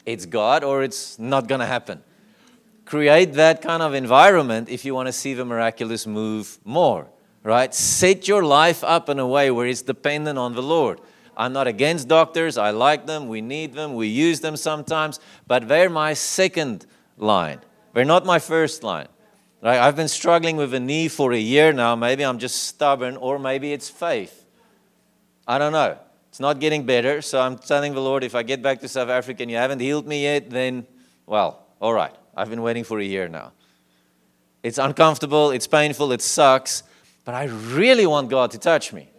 [0.05, 2.03] It's God or it's not going to happen
[2.91, 7.07] create that kind of environment if you want to see the miraculous move more,
[7.45, 7.73] right?
[7.73, 11.01] Set your life up in a way where it's dependent on the Lord.
[11.37, 12.59] I'm not against doctors.
[12.59, 13.29] I like them.
[13.29, 13.95] We need them.
[13.95, 15.21] We use them sometimes.
[15.47, 16.85] But they're my second
[17.17, 17.61] line.
[17.95, 19.07] They're not my first line.
[19.63, 19.79] Right?
[19.79, 21.95] I've been struggling with a knee for a year now.
[21.95, 24.45] Maybe I'm just stubborn, or maybe it's faith.
[25.47, 25.97] I don't know.
[26.31, 27.23] It's not getting better.
[27.23, 29.79] So I'm telling the Lord, if I get back to South Africa and you haven't
[29.79, 30.89] healed me yet, then,
[31.25, 32.15] well, all right.
[32.41, 33.53] I've been waiting for a year now.
[34.63, 36.83] It's uncomfortable, it's painful, it sucks,
[37.27, 39.11] but I really want God to touch me.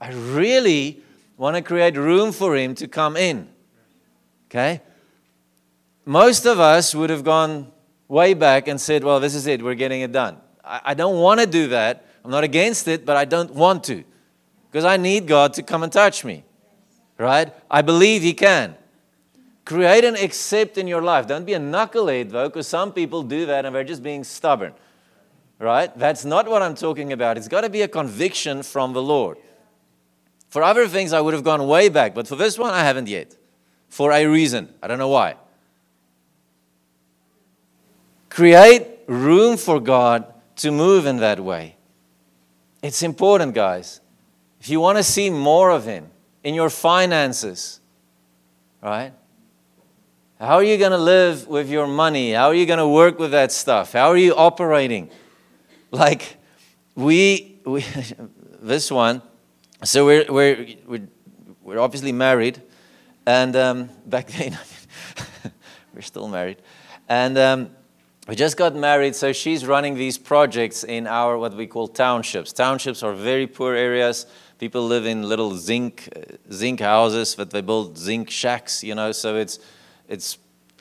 [0.00, 1.00] I really
[1.36, 3.48] want to create room for Him to come in.
[4.50, 4.80] Okay?
[6.04, 7.70] Most of us would have gone
[8.08, 10.38] way back and said, Well, this is it, we're getting it done.
[10.64, 12.06] I, don't want to do that.
[12.24, 14.02] I'm not against it, but I don't want to
[14.70, 16.42] because I need God to come and touch me.
[17.18, 17.52] Right?
[17.70, 18.74] I believe He can.
[19.72, 21.26] Create an accept in your life.
[21.26, 24.74] Don't be a knucklehead, though, because some people do that and they're just being stubborn.
[25.58, 25.96] Right?
[25.96, 27.38] That's not what I'm talking about.
[27.38, 29.38] It's got to be a conviction from the Lord.
[30.50, 33.08] For other things, I would have gone way back, but for this one, I haven't
[33.08, 33.34] yet.
[33.88, 34.68] For a reason.
[34.82, 35.36] I don't know why.
[38.28, 41.76] Create room for God to move in that way.
[42.82, 44.02] It's important, guys.
[44.60, 46.10] If you want to see more of Him
[46.44, 47.80] in your finances,
[48.82, 49.14] right?
[50.42, 52.32] How are you going to live with your money?
[52.32, 53.92] How are you going to work with that stuff?
[53.92, 55.08] How are you operating?
[55.92, 56.36] Like,
[56.96, 57.84] we, we
[58.60, 59.22] this one,
[59.84, 61.08] so we're, we're, we're,
[61.62, 62.60] we're obviously married,
[63.24, 64.58] and um, back then,
[65.94, 66.56] we're still married.
[67.08, 67.70] And um,
[68.26, 72.52] we just got married, so she's running these projects in our what we call townships.
[72.52, 74.26] Townships are very poor areas.
[74.58, 76.08] People live in little zinc
[76.52, 79.12] zinc houses, but they build zinc shacks, you know.
[79.12, 79.60] So it's
[80.12, 80.38] it's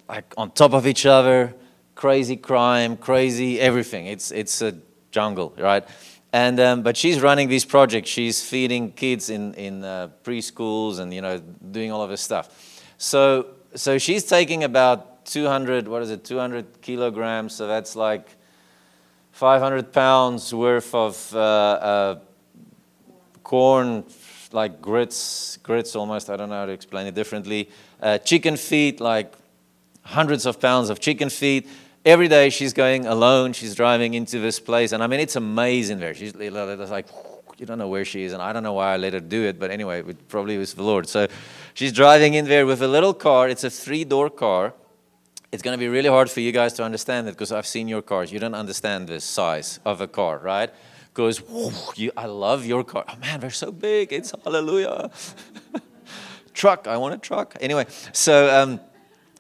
[0.10, 1.54] like on top of each other,
[1.96, 4.08] crazy crime, crazy everything.
[4.08, 4.76] It's, it's a
[5.12, 5.88] jungle, right?
[6.34, 8.10] And, um, but she's running these projects.
[8.10, 11.39] She's feeding kids in, in uh, preschools and, you know,
[11.72, 12.50] doing all of this stuff.
[12.98, 17.56] So, so she's taking about 200, what is it, 200 kilograms.
[17.56, 18.28] So that's like
[19.32, 22.20] 500 pounds worth of uh, uh,
[23.44, 24.04] corn,
[24.54, 27.70] like grits, grits almost, I don't know how to explain it differently.
[28.02, 29.34] Uh, chicken feet, like
[30.04, 31.68] hundreds of pounds of chicken feet.
[32.04, 33.54] Every day she's going alone.
[33.54, 34.92] She's driving into this place.
[34.92, 36.14] And I mean, it's amazing there.
[36.14, 37.08] She's like,
[37.58, 38.34] you don't know where she is.
[38.34, 39.60] And I don't know why I let her do it.
[39.60, 41.08] But anyway, it probably was the Lord.
[41.08, 41.28] So
[41.76, 43.50] she's driving in there with a little car.
[43.50, 44.74] It's a three door car.
[45.52, 47.88] It's going to be really hard for you guys to understand it because I've seen
[47.88, 48.32] your cars.
[48.32, 50.72] You don't understand the size of a car, right?
[51.13, 51.41] Goes,
[51.95, 53.04] you, I love your car.
[53.08, 54.13] Oh man, they're so big.
[54.13, 55.10] It's hallelujah.
[56.54, 56.88] truck.
[56.88, 57.56] I want a truck.
[57.60, 58.63] Anyway, so.
[58.63, 58.80] Um,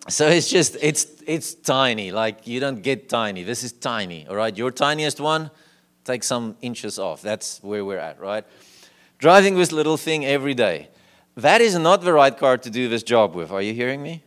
[0.09, 4.35] so it's just it's it's tiny like you don't get tiny this is tiny all
[4.35, 5.51] right your tiniest one
[6.03, 8.43] take some inches off that's where we're at right
[9.19, 10.89] driving this little thing every day
[11.35, 14.23] that is not the right car to do this job with are you hearing me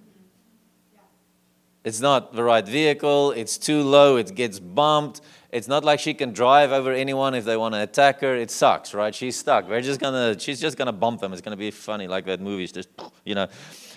[1.82, 5.20] it's not the right vehicle it's too low it gets bumped
[5.54, 8.50] it's not like she can drive over anyone if they want to attack her it
[8.50, 11.70] sucks right she's stuck we're just gonna she's just gonna bump them it's gonna be
[11.70, 12.88] funny like that movie just
[13.24, 13.48] you know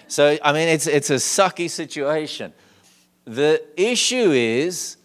[0.08, 2.54] so, I mean, it's, it's a sucky situation.
[3.26, 4.98] The issue is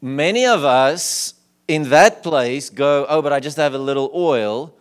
[0.00, 1.34] many of us
[1.66, 4.74] in that place go, oh, but I just have a little oil.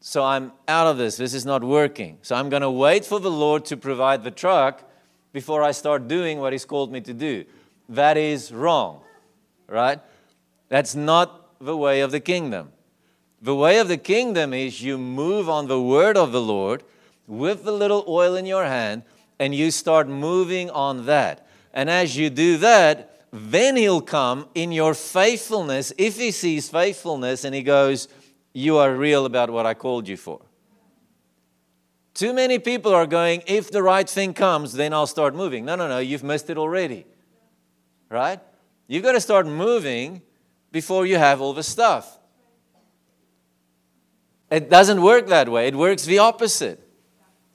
[0.00, 1.16] So I'm out of this.
[1.16, 2.18] This is not working.
[2.22, 4.82] So I'm to wait for the Lord to provide the truck
[5.32, 7.44] before I start doing what He's called me to do.
[7.90, 9.02] That is wrong,
[9.66, 10.00] right?
[10.68, 12.72] That's not the way of the kingdom.
[13.40, 16.82] The way of the kingdom is you move on the word of the Lord
[17.26, 19.02] with the little oil in your hand
[19.38, 21.46] and you start moving on that.
[21.72, 25.92] And as you do that, then he'll come in your faithfulness.
[25.98, 28.08] If he sees faithfulness and he goes,
[28.52, 30.40] You are real about what I called you for.
[32.14, 35.64] Too many people are going, If the right thing comes, then I'll start moving.
[35.64, 37.06] No, no, no, you've missed it already.
[38.08, 38.40] Right?
[38.88, 40.22] You've got to start moving
[40.70, 42.18] before you have all the stuff.
[44.50, 46.80] It doesn't work that way, it works the opposite.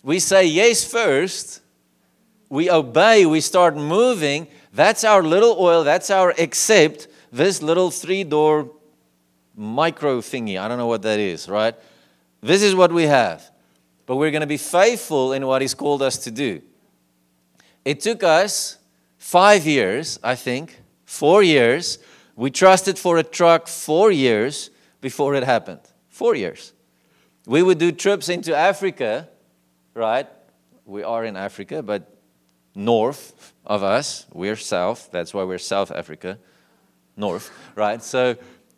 [0.03, 1.61] We say yes first,
[2.49, 4.47] we obey, we start moving.
[4.73, 8.69] That's our little oil, that's our accept, this little three door
[9.55, 10.59] micro thingy.
[10.59, 11.75] I don't know what that is, right?
[12.41, 13.49] This is what we have.
[14.05, 16.61] But we're going to be faithful in what He's called us to do.
[17.85, 18.77] It took us
[19.17, 21.99] five years, I think, four years.
[22.35, 24.69] We trusted for a truck four years
[25.01, 25.81] before it happened.
[26.09, 26.73] Four years.
[27.45, 29.29] We would do trips into Africa,
[29.93, 30.27] right?
[30.85, 32.17] We are in Africa, but
[32.75, 35.09] north of us, we're south.
[35.11, 36.39] That's why we're South Africa,
[37.15, 38.01] north, right?
[38.01, 38.35] So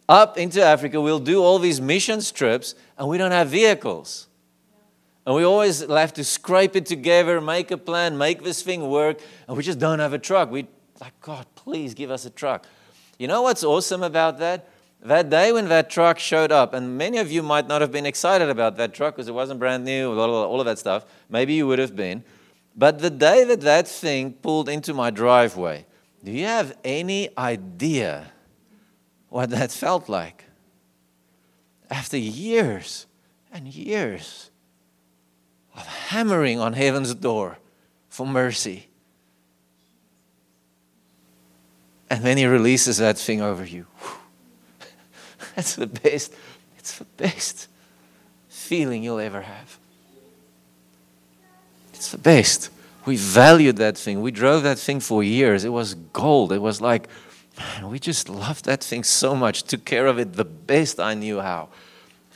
[0.09, 4.27] up into Africa, we'll do all these missions trips, and we don't have vehicles.
[5.25, 9.19] And we always have to scrape it together, make a plan, make this thing work,
[9.47, 10.51] and we just don't have a truck.
[10.51, 10.67] We
[11.01, 12.65] like, God, please give us a truck.
[13.17, 14.69] You know what's awesome about that?
[15.05, 18.05] that day when that truck showed up, and many of you might not have been
[18.05, 21.05] excited about that truck because it wasn't brand new, all of that stuff.
[21.29, 22.23] Maybe you would have been.
[22.75, 25.85] But the day that that thing pulled into my driveway,
[26.23, 28.31] do you have any idea
[29.29, 30.45] what that felt like?
[31.89, 33.05] After years
[33.53, 34.49] and years
[35.75, 37.59] of hammering on heaven's door
[38.09, 38.87] for mercy.
[42.15, 43.87] And then he releases that thing over you.
[45.53, 46.33] That's the best.
[46.77, 47.67] It's the best
[48.47, 49.77] feeling you'll ever have.
[51.93, 52.69] It's the best.
[53.05, 54.21] We valued that thing.
[54.21, 55.65] We drove that thing for years.
[55.65, 56.53] It was gold.
[56.53, 57.09] It was like,
[57.57, 61.15] man, we just loved that thing so much, took care of it the best I
[61.15, 61.67] knew how.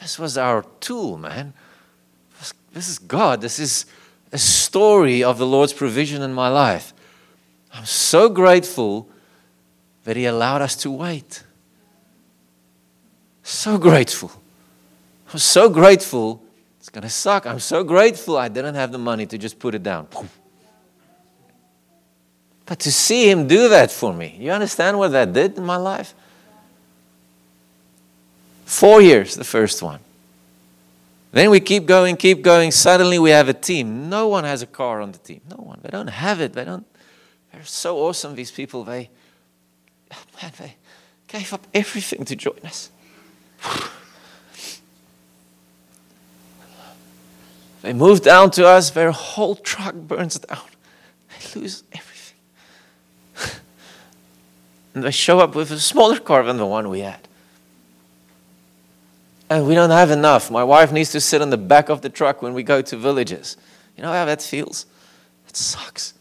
[0.01, 1.53] This was our tool, man.
[2.73, 3.39] This is God.
[3.39, 3.85] This is
[4.33, 6.93] a story of the Lord's provision in my life.
[7.73, 9.07] I'm so grateful
[10.09, 11.43] that He allowed us to wait.
[13.43, 14.31] So grateful.
[15.31, 16.41] I'm so grateful.
[16.79, 17.45] It's going to suck.
[17.45, 20.07] I'm so grateful I didn't have the money to just put it down.
[22.65, 25.75] But to see him do that for me, you understand what that did in my
[25.75, 26.15] life?
[28.65, 29.99] Four years, the first one.
[31.31, 32.71] Then we keep going, keep going.
[32.71, 34.09] Suddenly we have a team.
[34.09, 35.41] No one has a car on the team.
[35.51, 35.77] No one.
[35.83, 36.53] They don't have it.
[36.53, 36.87] They don't.
[37.53, 38.83] They're so awesome, these people.
[38.83, 39.11] They,
[40.41, 40.75] man, they
[41.27, 42.89] gave up everything to join us.
[47.81, 50.59] They move down to us, their whole truck burns down.
[51.29, 53.61] They lose everything.
[54.93, 57.27] and they show up with a smaller car than the one we had.
[59.49, 60.51] And we don't have enough.
[60.51, 62.97] My wife needs to sit in the back of the truck when we go to
[62.97, 63.57] villages.
[63.95, 64.85] You know how that feels?
[65.47, 66.13] It sucks.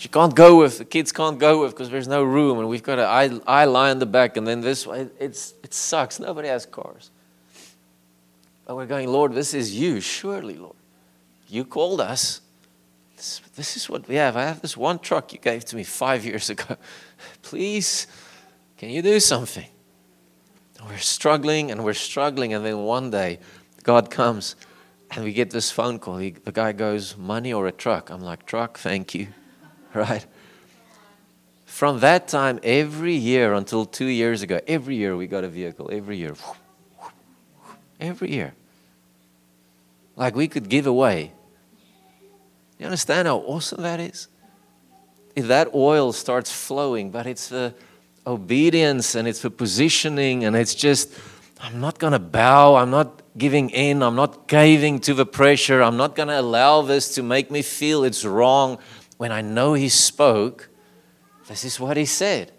[0.00, 2.82] She can't go with, the kids can't go with because there's no room and we've
[2.82, 5.10] got an eye, eye lie in the back and then this way.
[5.18, 6.18] It's, it sucks.
[6.18, 7.10] Nobody has cars.
[8.64, 10.76] But we're going, Lord, this is you, surely, Lord.
[11.48, 12.40] You called us.
[13.14, 14.38] This, this is what we have.
[14.38, 16.78] I have this one truck you gave to me five years ago.
[17.42, 18.06] Please,
[18.78, 19.68] can you do something?
[20.88, 23.38] We're struggling and we're struggling, and then one day
[23.82, 24.56] God comes
[25.10, 26.16] and we get this phone call.
[26.16, 28.08] He, the guy goes, Money or a truck?
[28.08, 29.28] I'm like, Truck, thank you.
[29.94, 30.24] right?
[31.66, 35.88] From that time, every year until two years ago, every year we got a vehicle,
[35.92, 36.34] every year.
[37.98, 38.54] Every year.
[40.16, 41.32] Like we could give away.
[42.78, 44.28] You understand how awesome that is?
[45.34, 47.74] If that oil starts flowing, but it's the
[48.26, 51.10] obedience and it's the positioning and it's just,
[51.60, 55.82] I'm not going to bow, I'm not giving in, I'm not caving to the pressure,
[55.82, 58.78] I'm not going to allow this to make me feel it's wrong
[59.20, 60.70] when I know He spoke,
[61.46, 62.52] this is what He said.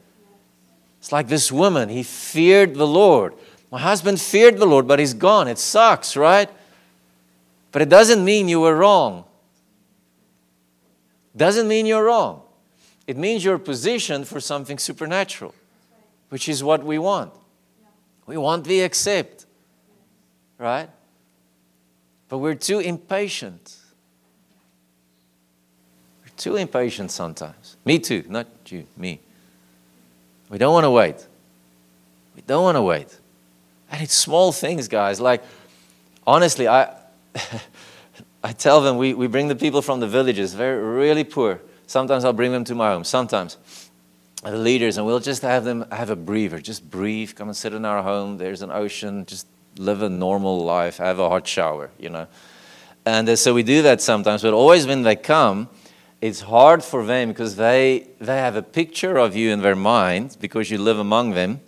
[1.00, 3.34] It's like this woman, he feared the Lord.
[3.72, 5.48] My husband feared the Lord, but he's gone.
[5.48, 6.48] It sucks, right?
[7.72, 9.24] But it doesn't mean you were wrong.
[11.36, 12.44] Doesn't mean you're wrong.
[13.08, 15.56] It means you're positioned for something supernatural,
[16.30, 17.34] which is what we want.
[18.28, 19.48] We want the accept,
[20.60, 20.92] right?
[22.30, 23.78] But we're too impatient.
[26.42, 27.78] Too impatient sometimes.
[27.86, 29.20] Me too, not you, me.
[30.50, 31.28] We don't want to wait.
[32.36, 33.16] We don't want to wait.
[33.92, 35.22] And it's small things, guys.
[35.22, 35.44] Like,
[36.26, 36.96] honestly, I,
[38.44, 41.62] I tell them we, we bring the people from the villages, very really poor.
[41.86, 43.04] Sometimes I'll bring them to my home.
[43.04, 43.58] Sometimes
[44.44, 46.60] the leaders, and we'll just have them have a breather.
[46.60, 47.36] Just breathe.
[47.36, 48.40] Come and sit in our home.
[48.40, 49.28] There's an ocean.
[49.28, 49.46] Just
[49.78, 50.98] live a normal life.
[50.98, 51.92] Have a hot shower.
[52.00, 52.28] You know.
[53.06, 54.42] And uh, so we do that sometimes.
[54.42, 55.70] But always when they come,
[56.22, 60.38] it's hard for them because they they have a picture of you in their mind
[60.40, 61.60] because you live among them,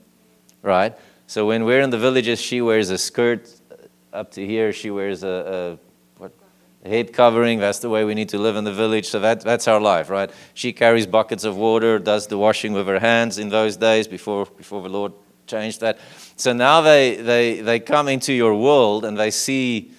[0.61, 0.95] right?
[1.27, 4.71] So when we're in the villages, she wears a skirt uh, up to here.
[4.71, 5.77] She wears a,
[6.83, 7.59] a head covering.
[7.59, 9.07] That's the way we need to live in the village.
[9.07, 10.29] So that, that's our life, right?
[10.53, 14.45] She carries buckets of water, does the washing with her hands in those days before,
[14.45, 15.13] before the Lord
[15.47, 15.97] changed that.
[16.35, 19.91] So now they, they, they come into your world and they see,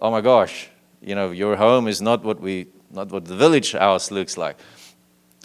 [0.00, 0.68] oh my gosh,
[1.00, 4.56] you know, your home is not what, we, not what the village house looks like.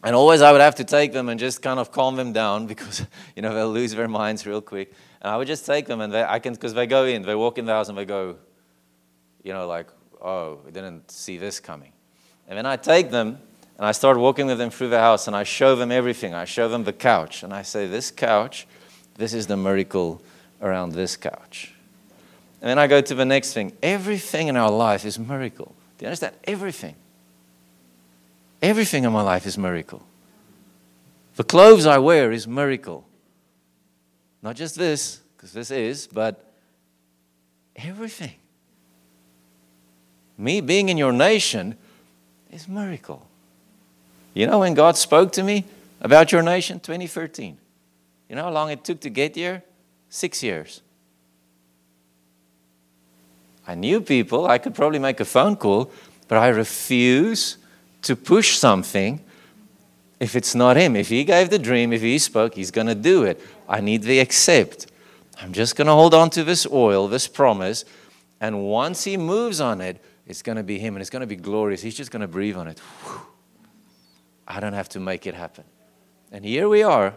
[0.03, 2.67] And always I would have to take them and just kind of calm them down
[2.73, 4.93] because, you know, they'll lose their minds real quick.
[5.21, 7.35] And I would just take them and they, I can, because they go in, they
[7.35, 8.35] walk in the house and they go,
[9.43, 9.87] you know, like,
[10.21, 11.91] oh, we didn't see this coming.
[12.47, 13.39] And then I take them
[13.77, 16.33] and I start walking with them through the house and I show them everything.
[16.33, 18.67] I show them the couch and I say, This couch,
[19.15, 20.21] this is the miracle
[20.61, 21.73] around this couch.
[22.61, 23.73] And then I go to the next thing.
[23.81, 25.75] Everything in our life is miracle.
[25.97, 26.35] Do you understand?
[26.45, 26.95] Everything.
[28.63, 30.01] Everything in my life is miracle.
[31.35, 33.05] The clothes I wear is miracle.
[34.41, 36.43] Not just this, because this is, but
[37.75, 38.35] everything
[40.37, 41.75] me being in your nation
[42.51, 43.27] is miracle.
[44.33, 45.65] You know when God spoke to me
[46.01, 47.57] about your nation 2013?
[48.29, 49.63] You know how long it took to get here?
[50.09, 50.81] 6 years.
[53.67, 55.91] I knew people, I could probably make a phone call,
[56.27, 57.57] but I refuse
[58.03, 59.23] to push something
[60.19, 60.95] if it's not him.
[60.95, 63.41] If he gave the dream, if he spoke, he's going to do it.
[63.67, 64.87] I need the accept.
[65.41, 67.85] I'm just going to hold on to this oil, this promise,
[68.39, 71.27] and once he moves on it, it's going to be Him and it's going to
[71.27, 71.81] be glorious.
[71.81, 72.79] He's just going to breathe on it.
[72.79, 73.21] Whew.
[74.47, 75.63] I don't have to make it happen.
[76.31, 77.13] And here we are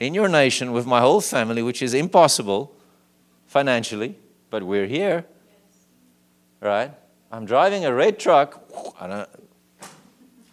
[0.00, 2.74] in your nation with my whole family, which is impossible
[3.46, 4.16] financially,
[4.50, 5.24] but we're here.
[6.60, 6.92] Right?
[7.30, 8.64] I'm driving a red truck,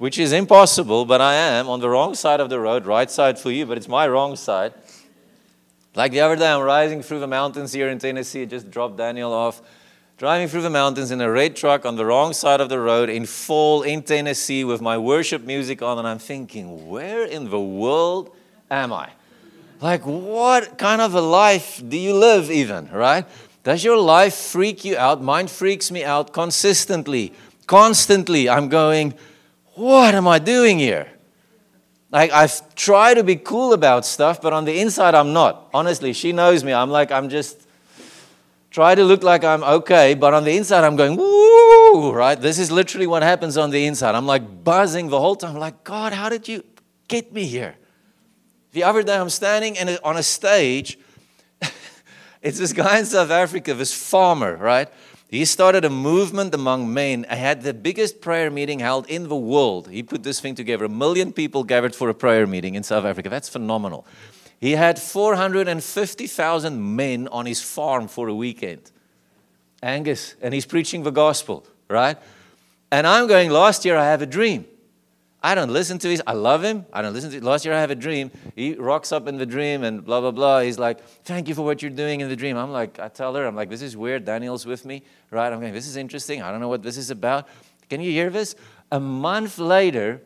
[0.01, 3.37] which is impossible, but I am on the wrong side of the road, right side
[3.37, 4.73] for you, but it's my wrong side.
[5.93, 9.31] Like the other day, I'm riding through the mountains here in Tennessee, just dropped Daniel
[9.31, 9.61] off
[10.17, 13.09] driving through the mountains in a red truck on the wrong side of the road
[13.09, 17.61] in fall in Tennessee with my worship music on, and I'm thinking, where in the
[17.61, 18.35] world
[18.71, 19.09] am I?
[19.81, 23.27] Like, what kind of a life do you live, even, right?
[23.63, 25.21] Does your life freak you out?
[25.21, 27.33] Mine freaks me out consistently.
[27.67, 29.13] Constantly, I'm going,
[29.81, 31.11] what am I doing here?
[32.11, 35.69] Like, I've tried to be cool about stuff, but on the inside, I'm not.
[35.73, 36.73] Honestly, she knows me.
[36.73, 37.67] I'm like, I'm just
[38.69, 42.39] try to look like I'm okay, but on the inside I'm going, woo, right?
[42.39, 44.15] This is literally what happens on the inside.
[44.15, 46.63] I'm like buzzing the whole time, like, God, how did you
[47.07, 47.75] get me here?
[48.71, 50.97] The other day I'm standing on a stage.
[52.41, 54.89] it's this guy in South Africa, this farmer, right?
[55.31, 57.25] He started a movement among men.
[57.29, 59.87] I had the biggest prayer meeting held in the world.
[59.87, 60.83] He put this thing together.
[60.83, 63.29] A million people gathered for a prayer meeting in South Africa.
[63.29, 64.05] That's phenomenal.
[64.59, 68.91] He had 450,000 men on his farm for a weekend.
[69.81, 72.17] Angus, and he's preaching the gospel, right?
[72.91, 74.65] And I'm going, last year I have a dream.
[75.43, 76.85] I don't listen to his, I love him.
[76.93, 78.29] I don't listen to Last year I have a dream.
[78.55, 80.59] He rocks up in the dream and blah, blah, blah.
[80.59, 82.57] He's like, thank you for what you're doing in the dream.
[82.57, 84.23] I'm like, I tell her, I'm like, this is weird.
[84.23, 85.51] Daniel's with me, right?
[85.51, 86.43] I'm going, this is interesting.
[86.43, 87.47] I don't know what this is about.
[87.89, 88.55] Can you hear this?
[88.91, 90.21] A month later,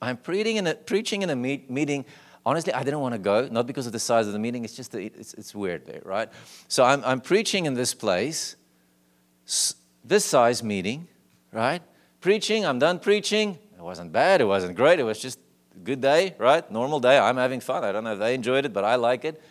[0.00, 2.04] I'm preaching in a, preaching in a meet, meeting
[2.46, 4.74] honestly, I didn't want to go, not because of the size of the meeting, it's
[4.74, 6.28] just, it's, it's weird there, right?
[6.68, 8.54] So I'm, I'm preaching in this place,
[10.04, 11.08] this size meeting,
[11.52, 11.82] right?
[12.20, 13.58] Preaching, I'm done preaching.
[13.76, 15.38] It wasn't bad, it wasn't great, it was just
[15.74, 16.68] a good day, right?
[16.70, 17.84] Normal day, I'm having fun.
[17.84, 19.42] I don't know if they enjoyed it, but I like it.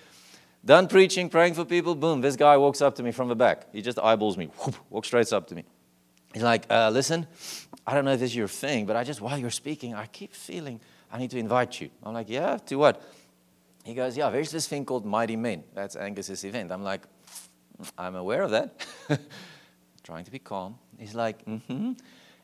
[0.65, 3.67] Done preaching, praying for people, boom, this guy walks up to me from the back.
[3.71, 5.63] He just eyeballs me, whoop, walks straight up to me.
[6.33, 7.27] He's like, uh, listen,
[7.85, 10.07] I don't know if this is your thing, but I just, while you're speaking, I
[10.07, 11.89] keep feeling I need to invite you.
[12.03, 13.01] I'm like, yeah, to what?
[13.85, 15.63] He goes, yeah, there's this thing called Mighty Men.
[15.73, 16.71] That's Angus's event.
[16.71, 17.03] I'm like,
[17.97, 18.85] I'm aware of that.
[20.03, 20.77] Trying to be calm.
[20.97, 21.93] He's like, mm-hmm.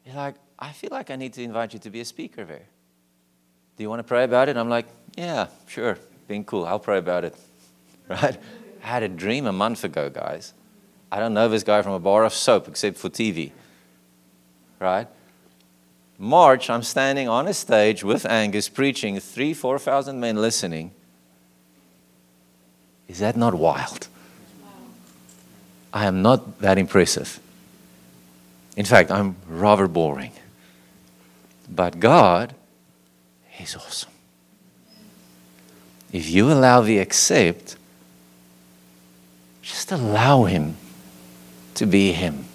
[0.04, 2.66] He's like, I feel like I need to invite you to be a speaker there.
[3.78, 4.58] Do you want to pray about it?
[4.58, 5.98] I'm like, yeah, sure.
[6.28, 6.66] Being cool.
[6.66, 7.36] I'll pray about it.
[8.10, 8.38] Right?
[8.84, 10.54] I had a dream a month ago, guys.
[11.10, 13.52] I don't know this guy from a bar of soap except for TV.
[14.80, 15.08] Right?
[16.18, 20.92] March, I'm standing on a stage with Angus preaching, three, 4,000 men listening.
[23.08, 24.08] Is that not wild?
[25.94, 27.40] I am not that impressive.
[28.78, 30.32] In fact, I'm rather boring.
[31.70, 32.54] But God
[33.60, 34.12] is awesome.
[36.12, 37.78] If you allow the accept,
[39.62, 40.76] just allow Him
[41.76, 42.46] to be Him.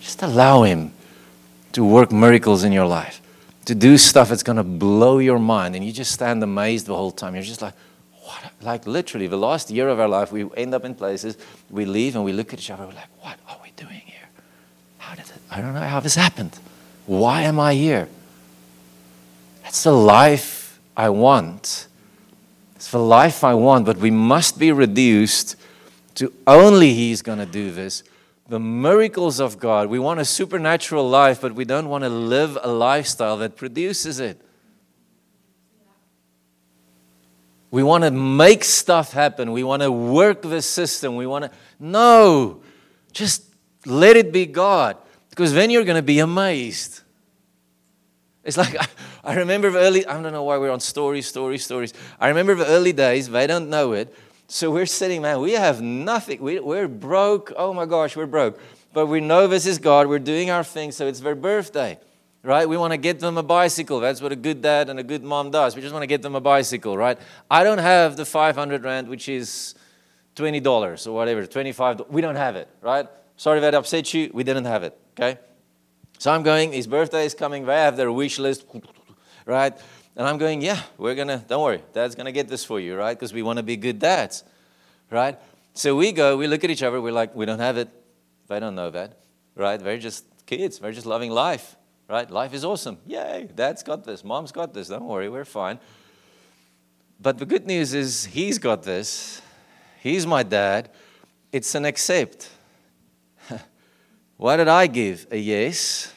[0.00, 0.92] Just allow Him
[1.72, 3.20] to work miracles in your life,
[3.64, 5.74] to do stuff that's going to blow your mind.
[5.74, 7.34] And you just stand amazed the whole time.
[7.34, 7.74] You're just like,
[8.22, 8.52] what?
[8.62, 11.36] Like literally, the last year of our life, we end up in places,
[11.68, 14.28] we leave and we look at each other, we're like, what are we doing here?
[15.14, 15.40] How did it?
[15.48, 16.58] I don't know how this happened.
[17.06, 18.08] Why am I here?
[19.62, 21.86] That's the life I want.
[22.74, 25.54] It's the life I want, but we must be reduced
[26.16, 28.02] to only He's going to do this.
[28.48, 29.88] The miracles of God.
[29.88, 34.18] We want a supernatural life, but we don't want to live a lifestyle that produces
[34.18, 34.40] it.
[37.70, 39.52] We want to make stuff happen.
[39.52, 41.14] We want to work the system.
[41.14, 41.50] We want to.
[41.78, 42.62] No,
[43.12, 43.44] just
[43.86, 44.96] let it be God.
[45.34, 47.00] Because then you're going to be amazed.
[48.44, 48.76] It's like,
[49.24, 51.92] I remember the early, I don't know why we're on stories, stories, stories.
[52.20, 54.14] I remember the early days, they don't know it.
[54.46, 56.40] So we're sitting, man, we have nothing.
[56.40, 57.52] We, we're broke.
[57.56, 58.60] Oh my gosh, we're broke.
[58.92, 60.06] But we know this is God.
[60.06, 61.98] We're doing our thing, so it's their birthday,
[62.44, 62.68] right?
[62.68, 63.98] We want to get them a bicycle.
[63.98, 65.74] That's what a good dad and a good mom does.
[65.74, 67.18] We just want to get them a bicycle, right?
[67.50, 69.74] I don't have the 500 Rand, which is
[70.36, 73.08] $20 or whatever, 25 We don't have it, right?
[73.36, 74.30] Sorry that upset you.
[74.32, 74.96] We didn't have it.
[75.14, 75.38] Okay?
[76.18, 78.64] So I'm going, his birthday is coming, they have their wish list,
[79.46, 79.76] right?
[80.16, 83.18] And I'm going, yeah, we're gonna, don't worry, dad's gonna get this for you, right?
[83.18, 84.44] Because we wanna be good dads,
[85.10, 85.38] right?
[85.74, 87.88] So we go, we look at each other, we're like, we don't have it.
[88.46, 89.18] They don't know that,
[89.56, 89.78] right?
[89.80, 91.76] They're just kids, they're just loving life,
[92.08, 92.30] right?
[92.30, 92.98] Life is awesome.
[93.06, 95.78] Yay, dad's got this, mom's got this, don't worry, we're fine.
[97.20, 99.40] But the good news is, he's got this,
[100.00, 100.90] he's my dad.
[101.52, 102.50] It's an accept.
[104.36, 105.26] What did I give?
[105.30, 106.12] A yes.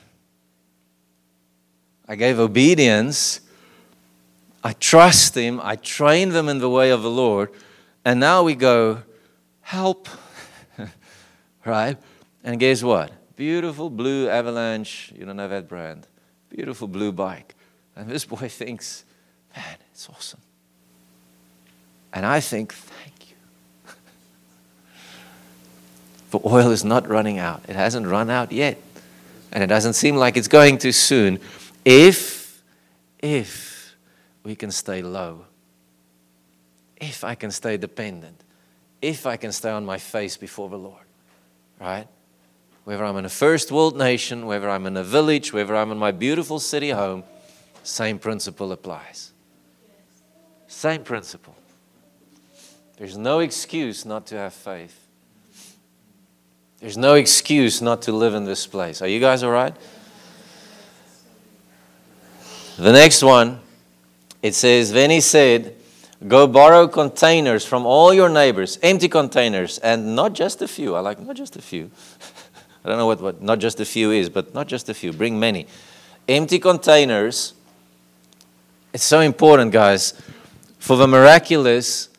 [2.07, 3.41] I gave obedience.
[4.63, 5.59] I trust Him.
[5.63, 7.51] I train them in the way of the Lord.
[8.03, 9.03] And now we go,
[9.61, 10.07] help.
[11.65, 11.97] right?
[12.43, 13.11] And guess what?
[13.35, 15.13] Beautiful blue avalanche.
[15.15, 16.07] You don't know that brand.
[16.49, 17.53] Beautiful blue bike.
[17.95, 19.03] And this boy thinks,
[19.55, 20.41] man, it's awesome.
[22.13, 22.73] And I think,
[26.31, 27.63] The oil is not running out.
[27.67, 28.81] It hasn't run out yet.
[29.51, 31.39] And it doesn't seem like it's going too soon.
[31.85, 32.61] If,
[33.19, 33.95] if
[34.43, 35.45] we can stay low,
[36.97, 38.43] if I can stay dependent,
[39.01, 41.05] if I can stay on my face before the Lord,
[41.79, 42.07] right?
[42.83, 45.97] Whether I'm in a first world nation, whether I'm in a village, whether I'm in
[45.97, 47.23] my beautiful city home,
[47.83, 49.31] same principle applies.
[50.67, 51.55] Same principle.
[52.97, 55.06] There's no excuse not to have faith.
[56.79, 59.01] There's no excuse not to live in this place.
[59.01, 59.75] Are you guys all right?
[62.77, 63.59] The next one,
[64.43, 65.75] it says, Then he said,
[66.27, 70.95] Go borrow containers from all your neighbors, empty containers, and not just a few.
[70.95, 71.91] I like not just a few.
[72.85, 75.13] I don't know what, what not just a few is, but not just a few.
[75.13, 75.67] Bring many.
[76.27, 77.53] Empty containers.
[78.93, 80.19] It's so important, guys.
[80.79, 82.09] For the miraculous,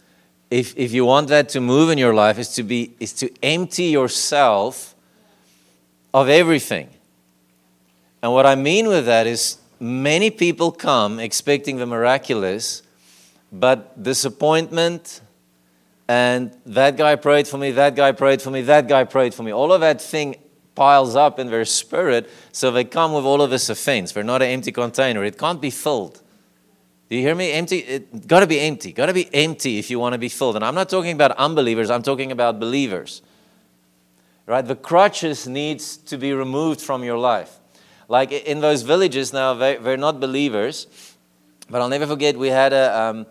[0.51, 3.31] if, if you want that to move in your life, is to, be, is to
[3.43, 4.95] empty yourself
[6.15, 6.89] of everything.
[8.23, 12.83] And what I mean with that is many people come expecting the miraculous,
[13.53, 15.21] but disappointment,
[16.09, 19.43] and that guy prayed for me, that guy prayed for me, that guy prayed for
[19.43, 19.53] me.
[19.53, 20.37] All of that thing
[20.75, 24.13] piles up in their spirit, so they come with all of this offense.
[24.13, 26.23] They're not an empty container, it can't be filled.
[27.09, 27.53] Do you hear me?
[27.53, 27.79] Empty.
[27.79, 28.93] It got to be empty.
[28.93, 30.57] Got to be empty if you want to be filled.
[30.57, 31.91] And I'm not talking about unbelievers.
[31.91, 33.23] I'm talking about believers.
[34.47, 34.63] Right?
[34.63, 37.59] The crutches needs to be removed from your life.
[38.09, 40.87] Like in those villages now, they, they're not believers.
[41.71, 42.37] But I'll never forget.
[42.37, 42.99] We had a.
[42.99, 43.27] Um,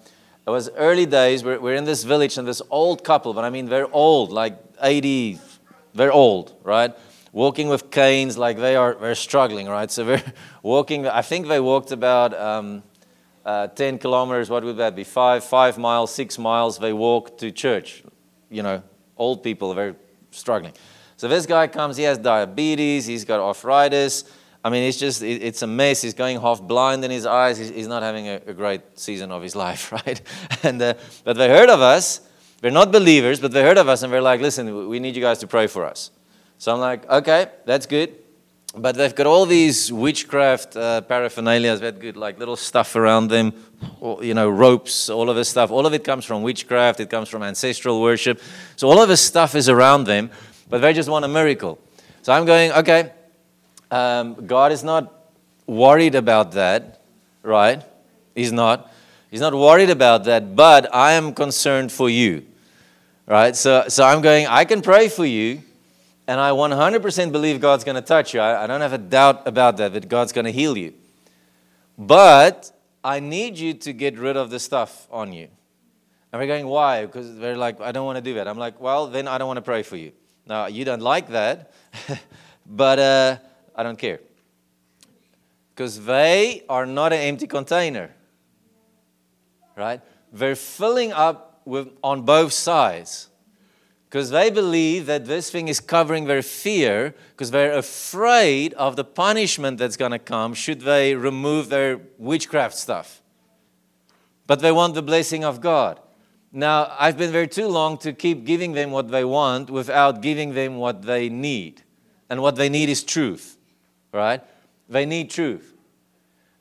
[0.46, 1.44] it was early days.
[1.44, 4.58] We're, we're in this village and this old couple, but I mean they're old, like
[4.82, 5.40] 80.
[5.94, 6.96] They're old, right?
[7.34, 8.96] Walking with canes, like they are.
[8.96, 9.92] They're struggling, right?
[9.92, 11.06] So they're walking.
[11.06, 12.34] I think they walked about.
[12.34, 12.84] Um,
[13.48, 15.06] uh, 10 kilometers, what would that be?
[15.06, 18.04] Five, five miles, six miles, they walk to church.
[18.50, 18.84] You know,
[19.16, 19.96] old people are very
[20.32, 20.74] struggling.
[21.16, 24.26] So this guy comes, he has diabetes, he's got arthritis.
[24.66, 26.02] I mean, it's just, it, it's a mess.
[26.02, 27.58] He's going half blind in his eyes.
[27.58, 30.22] He's, he's not having a, a, great season of his life, right?
[30.64, 32.20] and, uh, but they heard of us,
[32.60, 35.22] They're not believers, but they heard of us and they're like, listen, we need you
[35.22, 36.12] guys to pray for us.
[36.58, 38.14] So I'm like, okay, that's good.
[38.80, 43.54] But they've got all these witchcraft uh, paraphernalia, that good, like little stuff around them,
[44.00, 45.72] or, you know, ropes, all of this stuff.
[45.72, 48.40] All of it comes from witchcraft, it comes from ancestral worship.
[48.76, 50.30] So all of this stuff is around them,
[50.70, 51.80] but they just want a miracle.
[52.22, 53.12] So I'm going, okay,
[53.90, 55.12] um, God is not
[55.66, 57.02] worried about that,
[57.42, 57.84] right?
[58.36, 58.92] He's not.
[59.32, 62.46] He's not worried about that, but I am concerned for you,
[63.26, 63.56] right?
[63.56, 65.64] So, so I'm going, I can pray for you,
[66.28, 68.40] and I 100% believe God's going to touch you.
[68.40, 70.94] I, I don't have a doubt about that, that God's going to heal you.
[71.98, 72.72] But
[73.04, 75.48] I need you to get rid of the stuff on you.
[76.32, 77.06] And we're going, why?
[77.06, 78.48] Because they're like, I don't want to do that.
[78.48, 80.12] I'm like, well, then I don't want to pray for you.
[80.46, 81.72] Now, you don't like that,
[82.66, 83.38] but uh,
[83.76, 84.20] I don't care.
[85.74, 88.12] Because they are not an empty container
[89.78, 90.02] right?
[90.34, 93.30] They're filling up with, on both sides
[94.10, 99.04] because they believe that this thing is covering their fear because they're afraid of the
[99.04, 103.22] punishment that's going to come should they remove their witchcraft stuff.
[104.46, 106.00] But they want the blessing of God.
[106.54, 110.54] Now, I've been there too long to keep giving them what they want without giving
[110.54, 111.84] them what they need.
[112.30, 113.58] And what they need is truth,
[114.14, 114.42] right?
[114.88, 115.74] They need truth.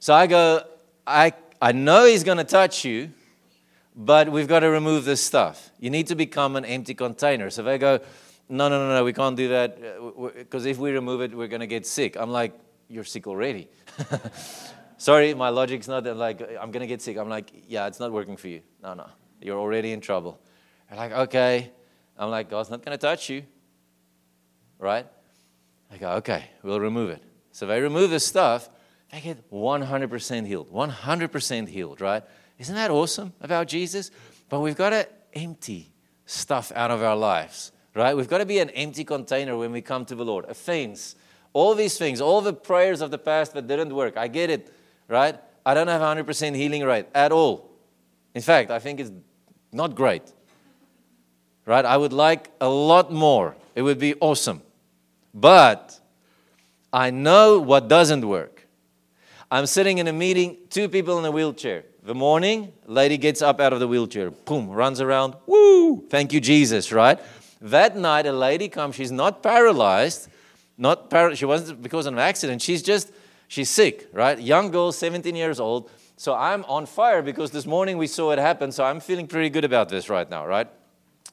[0.01, 0.63] So I go,
[1.07, 3.11] I I know He's going to touch you,
[3.97, 5.71] but we've got to remove this stuff.
[5.81, 7.49] You need to become an empty container.
[7.49, 8.01] So they go,
[8.49, 9.79] no, no, no, no, we can't do that
[10.37, 12.17] because uh, if we remove it, we're going to get sick.
[12.17, 12.53] I'm like,
[12.89, 13.69] you're sick already.
[14.99, 17.17] Sorry, my logic's not that like, I'm going to get sick.
[17.17, 18.61] I'm like, yeah, it's not working for you.
[18.83, 19.09] No, no,
[19.41, 20.39] you're already in trouble.
[20.89, 21.73] They're like, okay.
[22.19, 23.43] I'm like, God's not going to touch you.
[24.79, 25.07] Right?
[25.91, 27.23] I go, okay, we'll remove it.
[27.53, 28.69] So they remove the stuff,
[29.11, 30.73] they get 100% healed.
[30.73, 32.23] 100% healed, right?
[32.59, 34.11] Isn't that awesome about Jesus?
[34.49, 35.91] But we've got to empty
[36.25, 38.17] stuff out of our lives, right?
[38.17, 40.45] We've got to be an empty container when we come to the Lord.
[40.47, 41.17] Offense,
[41.53, 44.17] all these things, all the prayers of the past that didn't work.
[44.17, 44.73] I get it,
[45.09, 45.39] right?
[45.65, 47.71] I don't have 100% healing rate at all.
[48.35, 49.13] In fact, I think it's
[49.73, 50.23] not great,
[51.65, 51.85] right?
[51.85, 53.57] I would like a lot more.
[53.75, 54.63] It would be awesome.
[55.35, 55.99] But
[56.93, 58.67] I know what doesn't work.
[59.51, 61.85] I'm sitting in a meeting, two people in a wheelchair.
[62.07, 66.41] The morning, lady gets up out of the wheelchair, boom, runs around, woo, thank you,
[66.41, 67.19] Jesus, right?
[67.61, 70.29] That night, a lady comes, she's not paralyzed,
[70.79, 73.11] not par- she wasn't because of an accident, she's just,
[73.49, 74.41] she's sick, right?
[74.41, 75.91] Young girl, 17 years old.
[76.17, 79.51] So I'm on fire because this morning we saw it happen, so I'm feeling pretty
[79.51, 80.69] good about this right now, right?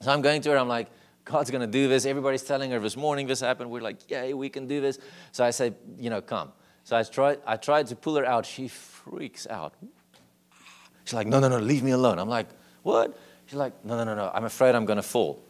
[0.01, 0.87] So I'm going to her, I'm like,
[1.23, 2.07] God's going to do this.
[2.07, 3.69] Everybody's telling her this morning this happened.
[3.69, 4.97] We're like, yay, we can do this.
[5.33, 6.51] So I say, you know, come.
[6.83, 8.47] So I tried, I tried to pull her out.
[8.47, 9.75] She freaks out.
[11.05, 12.19] She's like, no, no, no, leave me alone.
[12.19, 12.47] I'm like,
[12.83, 13.17] what?
[13.45, 15.43] She's like, no, no, no, no, I'm afraid I'm going to fall.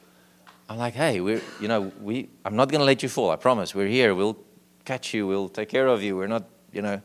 [0.69, 3.29] I'm like, hey, we're, you know, we, I'm not going to let you fall.
[3.29, 3.75] I promise.
[3.75, 4.15] We're here.
[4.15, 4.37] We'll
[4.85, 5.27] catch you.
[5.27, 6.15] We'll take care of you.
[6.15, 7.01] We're not, you know,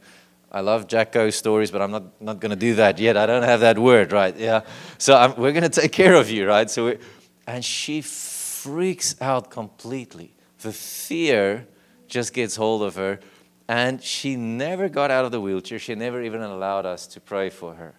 [0.50, 3.16] I love Jacko stories, but I'm not, not going to do that yet.
[3.16, 4.34] I don't have that word, right?
[4.36, 4.62] Yeah.
[4.96, 6.70] So I'm, we're going to take care of you, right?
[6.70, 6.98] So, we
[7.46, 10.34] and she freaks out completely.
[10.60, 11.66] The fear
[12.06, 13.20] just gets hold of her.
[13.68, 15.78] And she never got out of the wheelchair.
[15.78, 17.94] She never even allowed us to pray for her.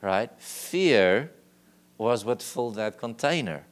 [0.00, 0.30] Right?
[0.38, 1.30] Fear
[1.98, 3.64] was what filled that container.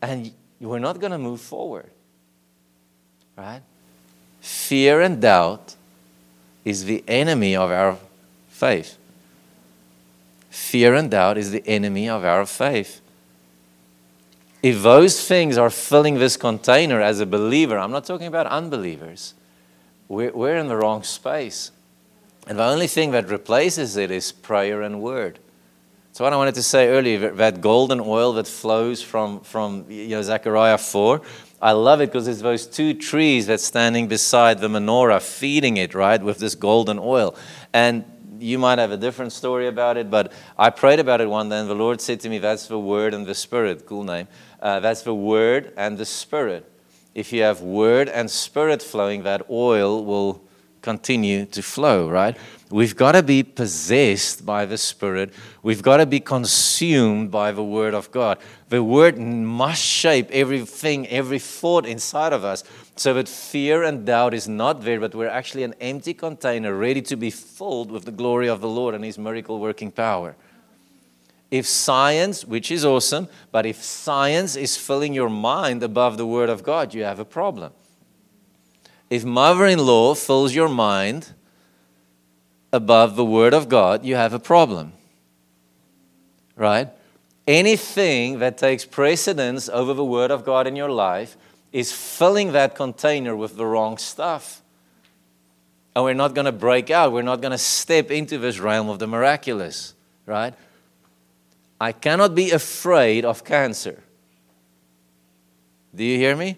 [0.00, 1.90] And we're not going to move forward.
[3.36, 3.62] Right?
[4.40, 5.76] Fear and doubt
[6.64, 7.96] is the enemy of our
[8.48, 8.98] faith.
[10.50, 13.00] Fear and doubt is the enemy of our faith.
[14.62, 19.34] If those things are filling this container as a believer, I'm not talking about unbelievers
[20.12, 21.70] we're, we're in the wrong space.
[22.46, 25.38] And the only thing that replaces it is prayer and word.
[26.12, 30.08] So what I wanted to say earlier, that golden oil that flows from, from you
[30.08, 31.22] know, Zechariah 4,
[31.62, 35.94] I love it because it's those two trees that's standing beside the menorah feeding it,
[35.94, 37.34] right, with this golden oil.
[37.72, 38.04] And
[38.38, 41.60] you might have a different story about it, but I prayed about it one day,
[41.60, 43.86] and the Lord said to me, That's the Word and the Spirit.
[43.86, 44.26] Cool name.
[44.60, 46.68] Uh, that's the Word and the Spirit
[47.14, 50.42] if you have word and spirit flowing, that oil will
[50.82, 52.36] continue to flow, right?
[52.70, 55.32] We've got to be possessed by the Spirit.
[55.62, 58.38] We've got to be consumed by the Word of God.
[58.68, 62.64] The Word must shape everything, every thought inside of us
[62.96, 67.02] so that fear and doubt is not there, but we're actually an empty container ready
[67.02, 70.34] to be filled with the glory of the Lord and His miracle working power.
[71.50, 76.48] If science, which is awesome, but if science is filling your mind above the Word
[76.48, 77.72] of God, you have a problem.
[79.12, 81.34] If mother in law fills your mind
[82.72, 84.94] above the Word of God, you have a problem.
[86.56, 86.88] Right?
[87.46, 91.36] Anything that takes precedence over the Word of God in your life
[91.74, 94.62] is filling that container with the wrong stuff.
[95.94, 97.12] And we're not going to break out.
[97.12, 99.92] We're not going to step into this realm of the miraculous,
[100.24, 100.54] right?
[101.78, 104.02] I cannot be afraid of cancer.
[105.94, 106.56] Do you hear me?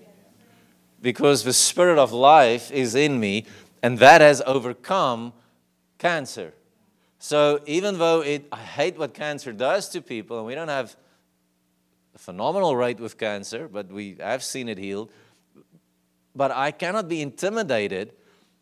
[1.05, 3.45] Because the spirit of life is in me,
[3.83, 5.35] and that has overcome
[5.99, 6.55] cancer.
[7.19, 10.97] So even though it, I hate what cancer does to people, and we don't have
[12.15, 15.11] a phenomenal rate with cancer, but we have seen it healed.
[16.35, 18.15] But I cannot be intimidated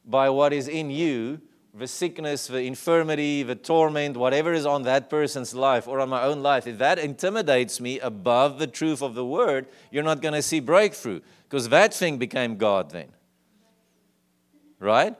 [0.04, 1.40] by what is in you
[1.74, 6.22] the sickness, the infirmity, the torment, whatever is on that person's life or on my
[6.22, 10.34] own life, if that intimidates me above the truth of the word, you're not going
[10.34, 13.08] to see breakthrough because that thing became God then.
[14.78, 15.16] Right?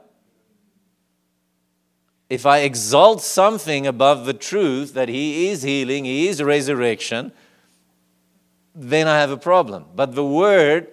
[2.29, 7.33] If I exalt something above the truth that He is healing, He is resurrection,
[8.75, 9.87] then I have a problem.
[9.95, 10.89] But the word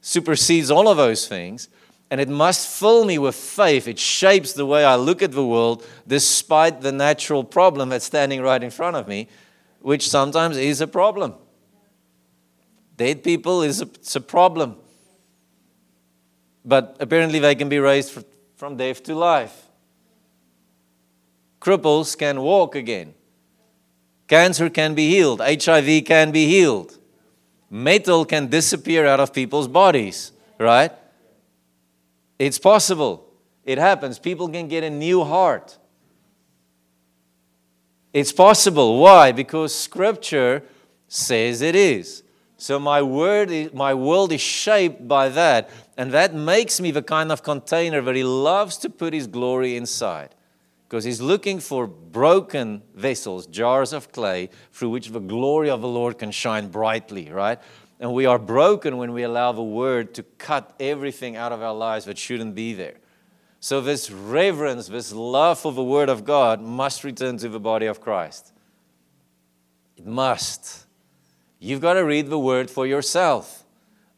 [0.00, 1.68] supersedes all of those things
[2.10, 3.88] and it must fill me with faith.
[3.88, 8.42] It shapes the way I look at the world despite the natural problem that's standing
[8.42, 9.28] right in front of me,
[9.80, 11.34] which sometimes is a problem.
[12.96, 14.76] Dead people is a, it's a problem.
[16.64, 18.24] But apparently they can be raised
[18.56, 19.66] from death to life.
[21.60, 23.14] Cripples can walk again.
[24.28, 25.40] Cancer can be healed.
[25.40, 26.98] HIV can be healed.
[27.68, 30.92] Metal can disappear out of people's bodies, right?
[32.38, 33.26] It's possible.
[33.64, 34.18] It happens.
[34.18, 35.78] People can get a new heart.
[38.12, 39.00] It's possible.
[39.00, 39.32] Why?
[39.32, 40.62] Because Scripture
[41.08, 42.22] says it is.
[42.56, 45.68] So my word, is, my world is shaped by that,
[45.98, 49.76] and that makes me the kind of container that He loves to put His glory
[49.76, 50.34] inside,
[50.88, 55.88] because He's looking for broken vessels, jars of clay, through which the glory of the
[55.88, 57.30] Lord can shine brightly.
[57.30, 57.58] Right?
[57.98, 61.74] And we are broken when we allow the word to cut everything out of our
[61.74, 62.96] lives that shouldn't be there.
[63.58, 67.86] So, this reverence, this love for the word of God must return to the body
[67.86, 68.52] of Christ.
[69.96, 70.86] It must.
[71.58, 73.64] You've got to read the word for yourself.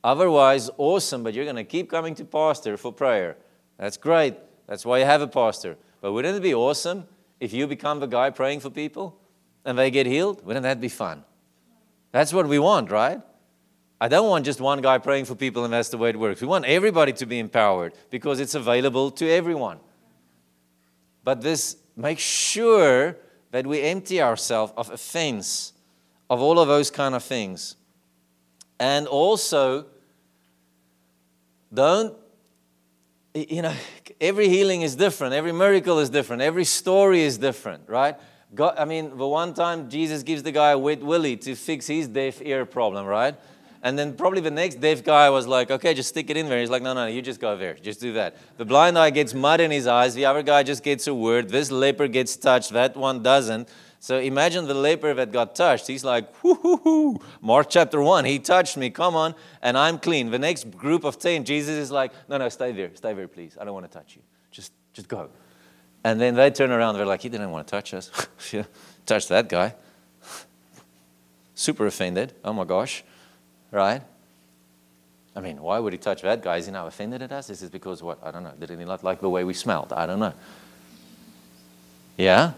[0.03, 3.37] Otherwise, awesome, but you're going to keep coming to pastor for prayer.
[3.79, 4.37] That's great.
[4.67, 5.77] That's why you have a pastor.
[6.01, 7.07] But wouldn't it be awesome
[7.41, 9.19] if you become the guy praying for people
[9.65, 10.45] and they get healed?
[10.45, 11.25] Wouldn't that be fun?
[12.13, 13.21] That's what we want, right?
[14.01, 16.41] I don't want just one guy praying for people, and that's the way it works.
[16.41, 19.81] We want everybody to be empowered because it's available to everyone.
[21.25, 23.17] But this makes sure
[23.51, 25.73] that we empty ourselves of offense,
[26.31, 27.75] of all of those kind of things.
[28.79, 29.87] And also,
[31.75, 32.15] don't,
[33.35, 33.75] you know,
[34.21, 38.17] every healing is different, every miracle is different, every story is different, right?
[38.55, 41.89] God, I mean, the one time Jesus gives the guy a wet willy to fix
[41.89, 43.35] his deaf ear problem, right?
[43.89, 46.61] And then probably the next deaf guy was like, okay, just stick it in there.
[46.61, 47.73] He's like, no, no, you just go there.
[47.73, 48.37] Just do that.
[48.59, 50.15] The blind eye gets mud in his eyes.
[50.15, 51.49] The other guy just gets a word.
[51.49, 52.71] This leper gets touched.
[52.75, 53.71] That one doesn't.
[53.99, 55.87] So imagine the leper that got touched.
[55.87, 57.21] He's like, whoo, hoo, hoo.
[57.41, 58.91] Mark chapter 1, he touched me.
[58.91, 59.35] Come on.
[59.63, 60.31] And I'm clean.
[60.31, 62.91] The next group of 10, Jesus is like, no, no, stay there.
[62.95, 63.57] Stay there, please.
[63.59, 64.23] I don't want to touch you.
[64.51, 65.31] Just, just go.
[66.05, 66.97] And then they turn around.
[66.97, 68.11] They're like, he didn't want to touch us.
[69.07, 69.75] touch that guy.
[71.55, 72.35] Super offended.
[72.45, 73.03] Oh my gosh
[73.71, 74.03] right?
[75.37, 76.57] I mean, why would he touch that guy?
[76.57, 77.49] Is he now offended at us?
[77.51, 78.19] Is it because what?
[78.23, 78.55] I don't know.
[78.59, 79.93] Did he not like the way we smelled?
[79.93, 80.33] I don't know.
[82.17, 82.53] Yeah?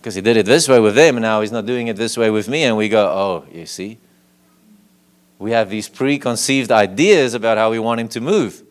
[0.00, 2.16] Because he did it this way with them, and now he's not doing it this
[2.16, 3.98] way with me, and we go, oh, you see?
[5.38, 8.62] We have these preconceived ideas about how we want him to move.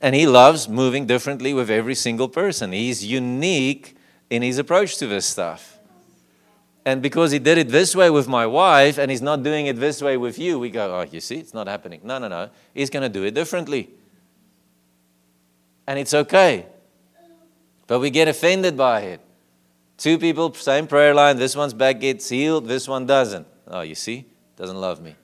[0.00, 2.72] And he loves moving differently with every single person.
[2.72, 3.96] He's unique
[4.30, 5.77] in his approach to this stuff.
[6.88, 9.76] And because he did it this way with my wife and he's not doing it
[9.76, 12.00] this way with you, we go, oh, you see, it's not happening.
[12.02, 12.48] No, no, no.
[12.72, 13.90] He's going to do it differently.
[15.86, 16.64] And it's okay.
[17.86, 19.20] But we get offended by it.
[19.98, 21.36] Two people, same prayer line.
[21.36, 23.46] This one's back gets healed, this one doesn't.
[23.66, 24.24] Oh, you see?
[24.56, 25.14] Doesn't love me.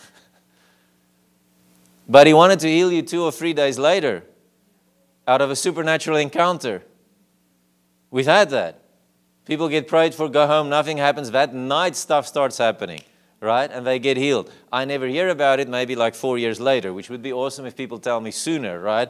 [2.08, 4.24] but he wanted to heal you two or three days later
[5.28, 6.82] out of a supernatural encounter.
[8.10, 8.82] We've had that.
[9.46, 11.30] People get prayed for, go home, nothing happens.
[11.30, 13.00] That night, stuff starts happening,
[13.40, 13.70] right?
[13.70, 14.52] And they get healed.
[14.72, 17.76] I never hear about it, maybe like four years later, which would be awesome if
[17.76, 19.08] people tell me sooner, right?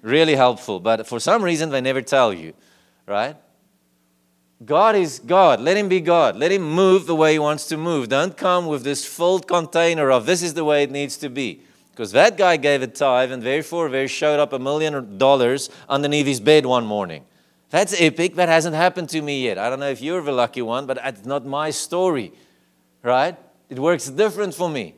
[0.00, 0.80] Really helpful.
[0.80, 2.54] But for some reason, they never tell you,
[3.06, 3.36] right?
[4.64, 5.60] God is God.
[5.60, 6.36] Let Him be God.
[6.36, 8.08] Let Him move the way He wants to move.
[8.08, 11.60] Don't come with this filled container of this is the way it needs to be.
[11.90, 16.26] Because that guy gave a tithe and therefore there showed up a million dollars underneath
[16.26, 17.24] his bed one morning.
[17.70, 18.34] That's epic.
[18.34, 19.58] That hasn't happened to me yet.
[19.58, 22.32] I don't know if you're the lucky one, but it's not my story.
[23.02, 23.36] right?
[23.68, 24.94] It works different for me.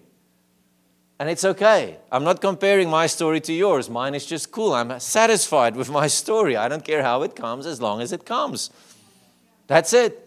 [1.19, 1.99] And it's okay.
[2.11, 3.89] I'm not comparing my story to yours.
[3.89, 4.73] Mine is just cool.
[4.73, 6.57] I'm satisfied with my story.
[6.57, 8.71] I don't care how it comes as long as it comes.
[9.69, 10.19] That's it.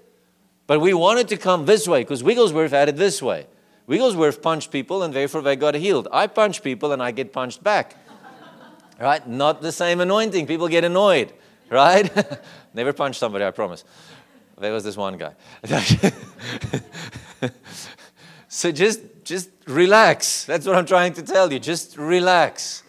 [0.68, 3.48] But we wanted to come this way because Wigglesworth had it this way.
[3.88, 6.08] Wigglesworth punched people and therefore they got healed.
[6.12, 7.98] I punch people and I get punched back.
[9.00, 9.28] right?
[9.28, 10.48] Not the same anointing.
[10.48, 11.34] People get annoyed,
[11.70, 12.10] right?
[12.74, 13.84] Never punch somebody, I promise.
[14.58, 15.34] There was this one guy.
[18.48, 20.46] so just just relax.
[20.46, 21.60] That's what I'm trying to tell you.
[21.60, 22.84] Just relax.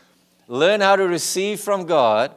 [0.49, 2.35] Learn how to receive from God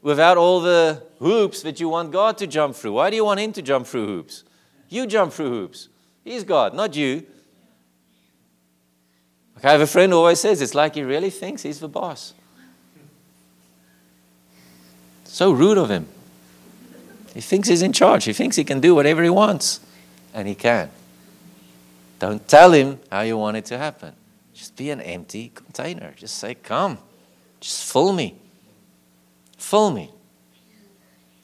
[0.00, 2.92] without all the hoops that you want God to jump through.
[2.92, 4.44] Why do you want him to jump through hoops?
[4.88, 5.88] You jump through hoops.
[6.24, 7.26] He's God, not you.
[9.62, 12.34] I have a friend who always says it's like he really thinks he's the boss.
[15.32, 16.08] So rude of him.
[17.32, 18.24] He thinks he's in charge.
[18.24, 19.80] He thinks he can do whatever he wants.
[20.34, 20.90] And he can.
[22.18, 24.12] Don't tell him how you want it to happen.
[24.52, 26.12] Just be an empty container.
[26.18, 26.98] Just say, Come.
[27.60, 28.36] Just fill me.
[29.56, 30.10] Fill me.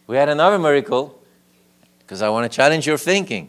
[0.07, 1.19] We had another miracle
[2.01, 3.49] because I want to challenge your thinking.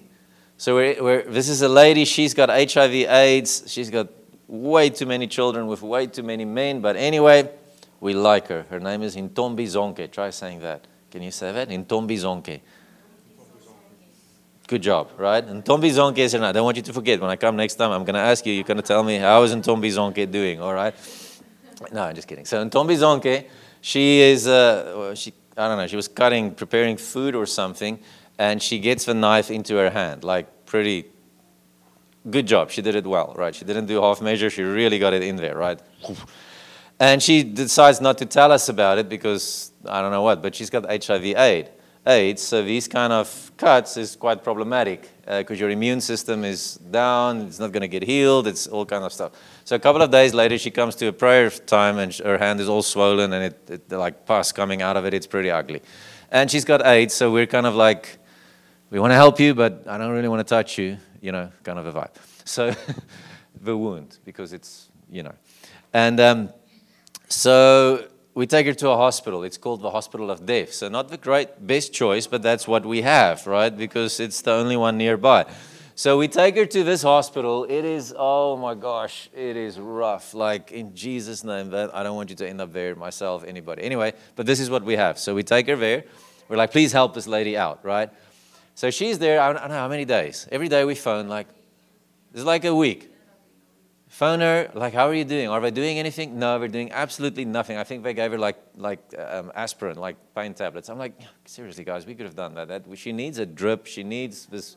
[0.55, 4.07] So we're, we're, this is a lady, she's got HIV AIDS, she's got
[4.47, 7.49] way too many children with way too many men, but anyway,
[7.99, 8.65] we like her.
[8.69, 10.11] Her name is Intombi Zonke.
[10.11, 10.85] Try saying that.
[11.11, 11.69] Can you say that?
[11.69, 12.61] Intombi Zonke.
[14.67, 15.45] Good job, right?
[15.45, 16.49] Intombi Zonke is her name.
[16.49, 17.19] I don't want you to forget.
[17.19, 19.17] When I come next time, I'm going to ask you, you're going to tell me,
[19.17, 20.93] how is Intombi Zonke doing, all right?
[21.91, 22.45] No, I'm just kidding.
[22.45, 23.47] So Intombi Zonke,
[23.81, 27.99] she is, uh, she, I don't know, she was cutting, preparing food or something,
[28.37, 31.07] and she gets the knife into her hand, like pretty
[32.29, 32.69] good job.
[32.69, 33.55] She did it well, right?
[33.55, 34.49] She didn't do half measure.
[34.49, 35.79] She really got it in there, right?
[36.99, 40.55] And she decides not to tell us about it because I don't know what, but
[40.55, 41.69] she's got HIV AIDS.
[42.07, 46.75] AIDS, so these kind of cuts is quite problematic because uh, your immune system is
[46.75, 49.33] down, it's not going to get healed, it's all kind of stuff.
[49.65, 52.61] So a couple of days later, she comes to a prayer time and her hand
[52.61, 55.13] is all swollen and it, it like pus coming out of it.
[55.13, 55.81] It's pretty ugly,
[56.31, 58.17] and she's got AIDS, so we're kind of like,
[58.89, 61.51] we want to help you, but I don't really want to touch you you know,
[61.63, 62.15] kind of a vibe.
[62.45, 62.73] So
[63.61, 65.33] the wound, because it's, you know.
[65.93, 66.49] And um,
[67.29, 69.43] so we take her to a hospital.
[69.43, 70.73] It's called the Hospital of Death.
[70.73, 73.75] So not the great best choice, but that's what we have, right?
[73.75, 75.45] Because it's the only one nearby.
[75.95, 77.65] So we take her to this hospital.
[77.65, 80.33] It is, oh my gosh, it is rough.
[80.33, 83.83] Like in Jesus' name, that I don't want you to end up there myself, anybody.
[83.83, 85.19] Anyway, but this is what we have.
[85.19, 86.05] So we take her there.
[86.47, 88.09] We're like, please help this lady out, right?
[88.75, 90.47] So she's there, I don't know how many days.
[90.53, 91.47] Every day we phone, like,
[92.33, 93.08] it's like a week.
[94.19, 95.47] Phone her, like, how are you doing?
[95.47, 96.37] Are they doing anything?
[96.37, 97.77] No, they're doing absolutely nothing.
[97.77, 100.89] I think they gave her like, like um, aspirin, like pain tablets.
[100.89, 101.13] I'm like,
[101.45, 102.67] seriously, guys, we could have done that.
[102.67, 102.83] that.
[102.97, 103.85] She needs a drip.
[103.85, 104.75] She needs this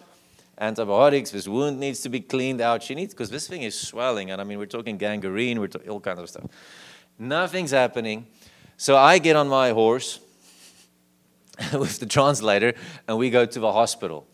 [0.61, 1.33] antibiotics.
[1.33, 2.85] This wound needs to be cleaned out.
[2.85, 4.31] She needs, because this thing is swelling.
[4.31, 6.45] And I mean, we're talking gangrene, we're talking all kinds of stuff.
[7.19, 8.29] Nothing's happening.
[8.77, 10.21] So I get on my horse
[11.73, 12.75] with the translator
[13.09, 14.25] and we go to the hospital.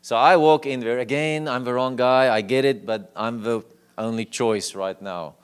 [0.00, 1.00] So I walk in there.
[1.00, 2.34] Again, I'm the wrong guy.
[2.34, 3.62] I get it, but I'm the
[3.98, 5.34] only choice right now.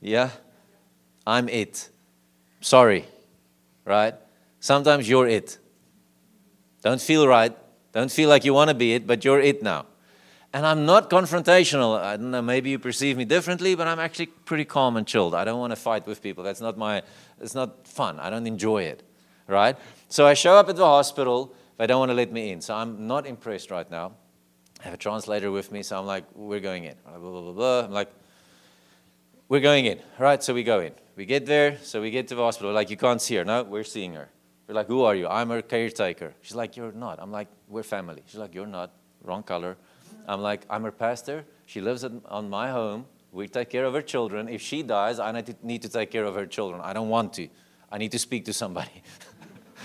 [0.00, 0.30] Yeah?
[1.26, 1.88] I'm it.
[2.60, 3.04] Sorry.
[3.84, 4.14] Right?
[4.60, 5.58] Sometimes you're it.
[6.82, 7.56] Don't feel right.
[7.92, 9.86] Don't feel like you want to be it, but you're it now.
[10.52, 11.98] And I'm not confrontational.
[11.98, 15.34] I don't know, maybe you perceive me differently, but I'm actually pretty calm and chilled.
[15.34, 16.44] I don't want to fight with people.
[16.44, 17.02] That's not my,
[17.40, 18.20] it's not fun.
[18.20, 19.02] I don't enjoy it.
[19.48, 19.76] Right?
[20.08, 21.54] So I show up at the hospital.
[21.76, 22.60] They don't want to let me in.
[22.60, 24.12] So I'm not impressed right now.
[24.84, 26.94] I have a translator with me, so I'm like, we're going in.
[27.06, 27.84] Blah, blah, blah, blah.
[27.86, 28.10] I'm like,
[29.48, 29.98] we're going in.
[29.98, 30.92] All right, so we go in.
[31.16, 32.68] We get there, so we get to the hospital.
[32.68, 33.46] We're like, you can't see her.
[33.46, 34.28] No, we're seeing her.
[34.68, 35.26] We're like, who are you?
[35.26, 36.34] I'm her caretaker.
[36.42, 37.18] She's like, you're not.
[37.18, 38.22] I'm like, we're family.
[38.26, 38.90] She's like, you're not.
[39.22, 39.78] Wrong color.
[40.28, 41.46] I'm like, I'm her pastor.
[41.64, 43.06] She lives on my home.
[43.32, 44.50] We take care of her children.
[44.50, 45.32] If she dies, I
[45.62, 46.82] need to take care of her children.
[46.84, 47.48] I don't want to.
[47.90, 49.02] I need to speak to somebody.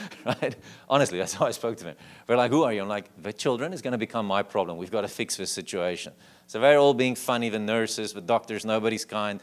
[0.26, 0.56] right?
[0.88, 1.96] Honestly, that's how I spoke to them.
[2.28, 2.82] They're like, who are you?
[2.82, 4.78] I'm like, the children is going to become my problem.
[4.78, 6.14] We've got to fix this situation.
[6.48, 9.40] So they're all being funny, the nurses, the doctors, nobody's kind.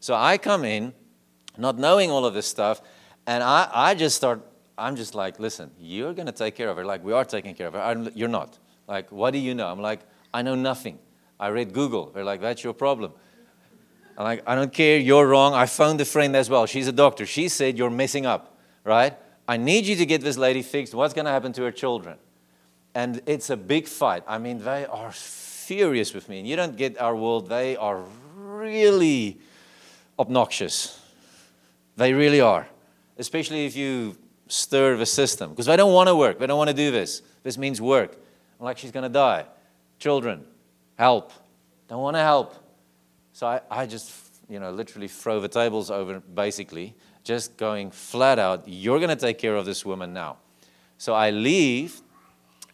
[0.00, 0.94] So I come in,
[1.58, 2.80] not knowing all of this stuff,
[3.26, 4.40] and I, I just start,
[4.78, 6.84] I'm just like, listen, you're going to take care of her.
[6.84, 7.80] Like, we are taking care of her.
[7.80, 8.58] I'm, you're not.
[8.86, 9.66] Like, what do you know?
[9.66, 10.00] I'm like,
[10.32, 10.98] I know nothing.
[11.38, 12.10] I read Google.
[12.10, 13.12] They're like, that's your problem.
[14.16, 14.98] I'm like, I don't care.
[14.98, 15.52] You're wrong.
[15.52, 16.66] I phoned a friend as well.
[16.66, 17.26] She's a doctor.
[17.26, 19.14] She said you're messing up, right?
[19.48, 20.94] I need you to get this lady fixed.
[20.94, 22.18] What's going to happen to her children?
[22.94, 24.24] And it's a big fight.
[24.26, 26.38] I mean, they are furious with me.
[26.38, 28.02] And you don't get our world, they are
[28.34, 29.38] really
[30.18, 31.00] obnoxious.
[31.96, 32.66] They really are.
[33.18, 34.16] Especially if you
[34.48, 35.50] stir the system.
[35.50, 36.38] Because they don't want to work.
[36.38, 37.22] They don't want to do this.
[37.42, 38.16] This means work.
[38.58, 39.44] I'm like, she's going to die.
[39.98, 40.44] Children.
[40.96, 41.32] help.
[41.88, 42.54] Don't want to help.
[43.32, 44.12] So I, I just,
[44.48, 46.94] you know, literally throw the tables over, basically,
[47.26, 50.38] just going flat out, you're going to take care of this woman now.
[50.96, 52.00] So I leave,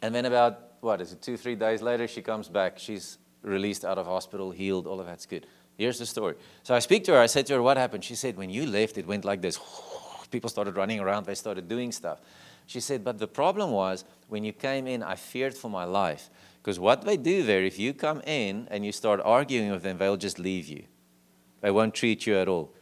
[0.03, 2.79] and then about, what is it, two, three days later, she comes back.
[2.79, 5.47] She's released out of hospital, healed, all of that's good.
[5.79, 6.35] Here's the story.
[6.63, 8.05] So I speak to her, I said to her, What happened?
[8.05, 9.59] She said, When you left, it went like this.
[10.31, 12.21] People started running around, they started doing stuff.
[12.67, 16.29] She said, But the problem was, when you came in, I feared for my life.
[16.61, 19.97] Because what they do there, if you come in and you start arguing with them,
[19.97, 20.85] they'll just leave you.
[21.63, 22.73] They won't treat you at all.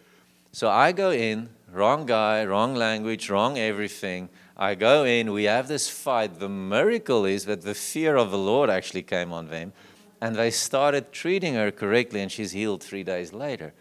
[0.53, 4.29] So I go in, wrong guy, wrong language, wrong everything.
[4.57, 6.39] I go in, we have this fight.
[6.39, 9.73] The miracle is that the fear of the Lord actually came on them,
[10.21, 13.73] and they started treating her correctly, and she's healed three days later.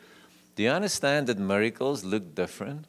[0.56, 2.86] Do you understand that miracles look different?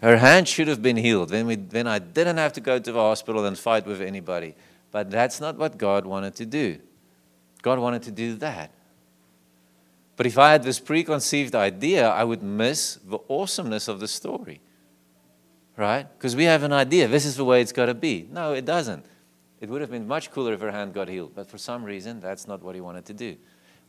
[0.00, 1.28] Her hand should have been healed.
[1.28, 4.54] Then, we, then I didn't have to go to the hospital and fight with anybody.
[4.90, 6.78] But that's not what God wanted to do.
[7.62, 8.72] God wanted to do that.
[10.20, 14.60] But if I had this preconceived idea, I would miss the awesomeness of the story.
[15.78, 16.06] Right?
[16.18, 18.28] Because we have an idea, this is the way it's got to be.
[18.30, 19.02] No, it doesn't.
[19.62, 21.32] It would have been much cooler if her hand got healed.
[21.34, 23.34] But for some reason, that's not what he wanted to do.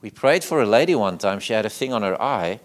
[0.01, 1.41] We prayed for a lady one time.
[1.41, 2.61] She had a thing on her eye.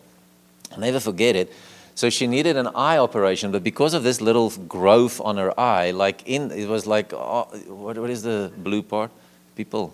[0.70, 1.52] I'll never forget it.
[1.96, 5.90] So she needed an eye operation, but because of this little growth on her eye,
[5.90, 9.10] like in, it was like, uh, what, what is the blue part?
[9.56, 9.92] People,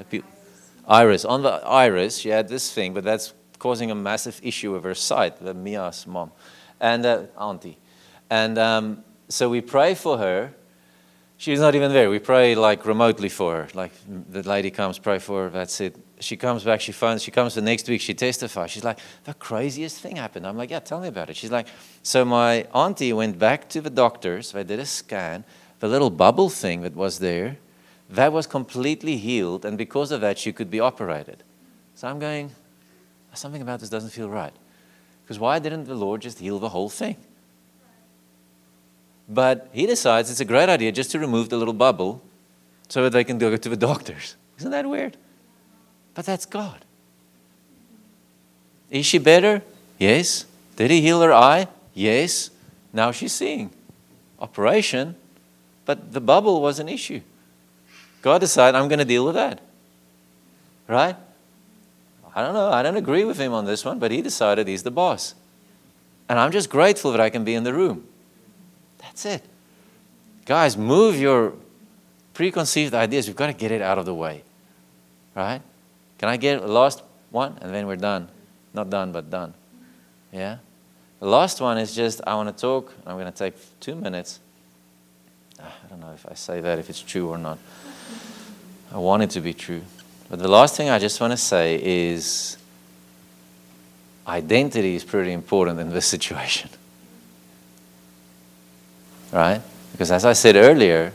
[0.00, 0.04] uh,
[0.86, 1.24] iris.
[1.24, 4.94] On the iris, she had this thing, but that's causing a massive issue with her
[4.94, 6.30] sight, the Mia's mom
[6.80, 7.78] and uh, auntie.
[8.28, 10.52] And um, so we pray for her.
[11.38, 12.10] She's not even there.
[12.10, 13.68] We pray like remotely for her.
[13.74, 17.30] Like the lady comes, pray for her, that's it she comes back, she finds, she
[17.30, 18.70] comes the next week, she testifies.
[18.70, 20.46] She's like, the craziest thing happened.
[20.46, 21.36] I'm like, yeah, tell me about it.
[21.36, 21.66] She's like,
[22.02, 25.44] so my auntie went back to the doctors, they did a scan,
[25.80, 27.58] the little bubble thing that was there,
[28.10, 31.42] that was completely healed, and because of that, she could be operated.
[31.94, 32.50] So I'm going,
[33.34, 34.52] something about this doesn't feel right.
[35.24, 37.16] Because why didn't the Lord just heal the whole thing?
[39.28, 42.22] But he decides it's a great idea just to remove the little bubble
[42.88, 44.36] so that they can go to the doctors.
[44.58, 45.16] Isn't that weird?
[46.14, 46.84] But that's God.
[48.90, 49.62] Is she better?
[49.98, 50.46] Yes.
[50.76, 51.66] Did he heal her eye?
[51.92, 52.50] Yes.
[52.92, 53.70] Now she's seeing.
[54.38, 55.16] Operation,
[55.84, 57.20] but the bubble was an issue.
[58.26, 59.60] God decided, I'm going to deal with that.
[60.88, 61.14] Right?
[62.34, 62.72] I don't know.
[62.72, 65.36] I don't agree with him on this one, but he decided he's the boss.
[66.28, 68.04] And I'm just grateful that I can be in the room.
[68.98, 69.44] That's it.
[70.44, 71.52] Guys, move your
[72.34, 73.28] preconceived ideas.
[73.28, 74.42] We've got to get it out of the way.
[75.36, 75.62] Right?
[76.18, 77.56] Can I get a last one?
[77.60, 78.28] And then we're done.
[78.74, 79.54] Not done, but done.
[80.32, 80.56] Yeah?
[81.20, 82.92] The last one is just I want to talk.
[83.06, 84.40] I'm going to take two minutes.
[85.60, 87.58] Ah, I don't know if I say that, if it's true or not.
[88.92, 89.82] I want it to be true.
[90.28, 92.56] But the last thing I just want to say is
[94.26, 96.70] identity is pretty important in this situation.
[99.32, 99.60] Right?
[99.92, 101.12] Because as I said earlier,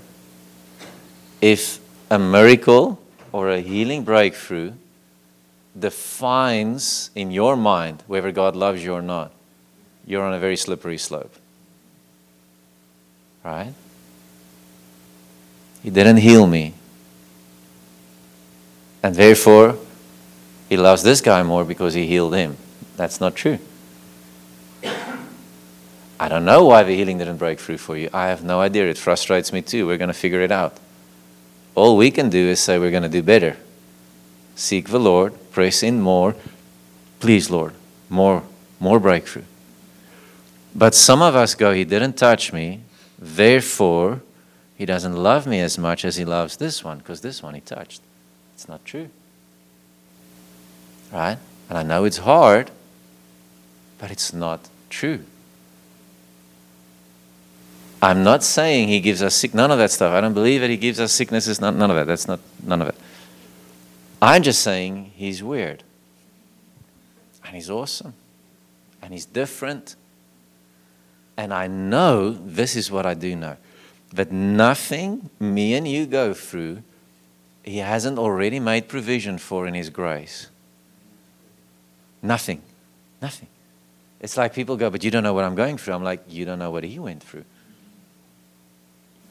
[1.42, 3.00] if a miracle
[3.32, 4.74] or a healing breakthrough
[5.78, 9.32] defines in your mind whether God loves you or not,
[10.06, 11.34] you're on a very slippery slope.
[13.44, 13.74] Right?
[15.82, 16.74] He didn't heal me.
[19.04, 19.78] And therefore,
[20.70, 22.58] he loves this guy more because he healed him.
[22.98, 23.60] That's not true.
[24.84, 28.10] I don't know why the healing didn't break through for you.
[28.14, 28.88] I have no idea.
[28.88, 29.88] It frustrates me too.
[29.88, 30.78] We're going to figure it out.
[31.74, 33.58] All we can do is say we're going to do better.
[34.56, 36.36] Seek the Lord, press in more.
[37.20, 37.74] Please, Lord,
[38.08, 38.44] more,
[38.80, 39.46] more breakthrough.
[40.76, 42.82] But some of us go, He didn't touch me,
[43.18, 44.22] therefore,
[44.78, 47.62] He doesn't love me as much as He loves this one, because this one He
[47.62, 48.02] touched.
[48.62, 49.10] It's not true.
[51.12, 51.40] Right?
[51.68, 52.70] And I know it's hard,
[53.98, 55.26] but it's not true.
[58.04, 60.14] I'm not saying he gives us sick, none of that stuff.
[60.14, 62.06] I don't believe that he gives us sicknesses, none, none of that.
[62.06, 62.96] That's not, none of it.
[64.22, 65.82] I'm just saying he's weird.
[67.44, 68.14] And he's awesome.
[69.02, 69.96] And he's different.
[71.36, 73.58] And I know this is what I do know
[74.14, 76.84] that nothing me and you go through,
[77.64, 80.48] he hasn't already made provision for in his grace.
[82.22, 82.62] Nothing.
[83.22, 83.48] Nothing.
[84.20, 85.94] It's like people go, but you don't know what I'm going through.
[85.94, 87.46] I'm like, you don't know what he went through.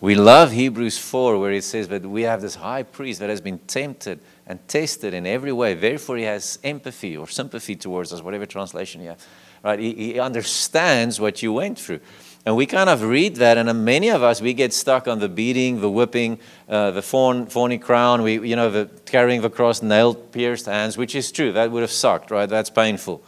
[0.00, 3.40] We love Hebrews 4, where it says that we have this high priest that has
[3.40, 5.74] been tempted and tested in every way.
[5.74, 9.26] Therefore, he has empathy or sympathy towards us, whatever translation you have.
[9.62, 9.78] Right?
[9.78, 12.00] He, he understands what you went through.
[12.46, 15.28] And we kind of read that, and many of us, we get stuck on the
[15.28, 16.38] beating, the whipping,
[16.68, 20.96] uh, the thorn, thorny crown, we, you know, the carrying the cross, nailed, pierced hands,
[20.96, 21.52] which is true.
[21.52, 22.48] That would have sucked, right?
[22.48, 23.22] That's painful.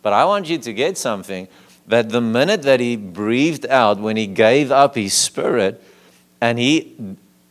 [0.00, 1.48] But I want you to get something
[1.86, 5.82] that the minute that he breathed out, when he gave up his spirit
[6.40, 6.96] and he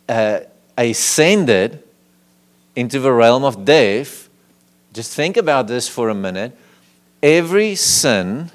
[0.09, 0.39] uh,
[0.77, 1.83] ascended
[2.75, 4.29] into the realm of death,
[4.91, 6.57] just think about this for a minute.
[7.21, 8.51] Every sin,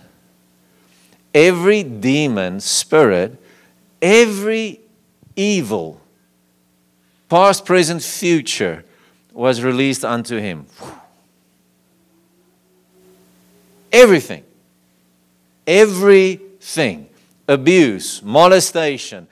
[1.35, 3.37] every demon, spirit,
[4.01, 4.81] every
[5.37, 6.01] evil,
[7.29, 8.85] past, present, future,
[9.33, 10.67] was released unto him.
[13.93, 14.45] Everything.
[15.67, 17.09] Everything.
[17.49, 19.27] Abuse, molestation,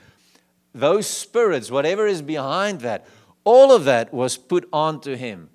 [0.73, 3.07] those spirits, whatever is behind that,
[3.43, 5.49] all of that was put onto him.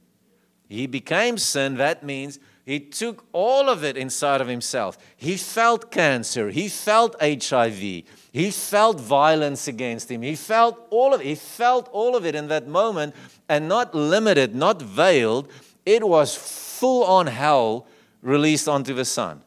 [0.68, 1.76] He became sin.
[1.76, 4.96] That means he took all of it inside of himself.
[5.16, 6.48] He felt cancer.
[6.48, 7.78] He felt HIV.
[7.78, 10.22] He felt violence against him.
[10.22, 11.26] He felt all of it.
[11.26, 13.14] He felt all of it in that moment
[13.50, 15.50] and not limited, not veiled.
[15.84, 17.86] It was full on hell
[18.22, 19.42] released onto the Son.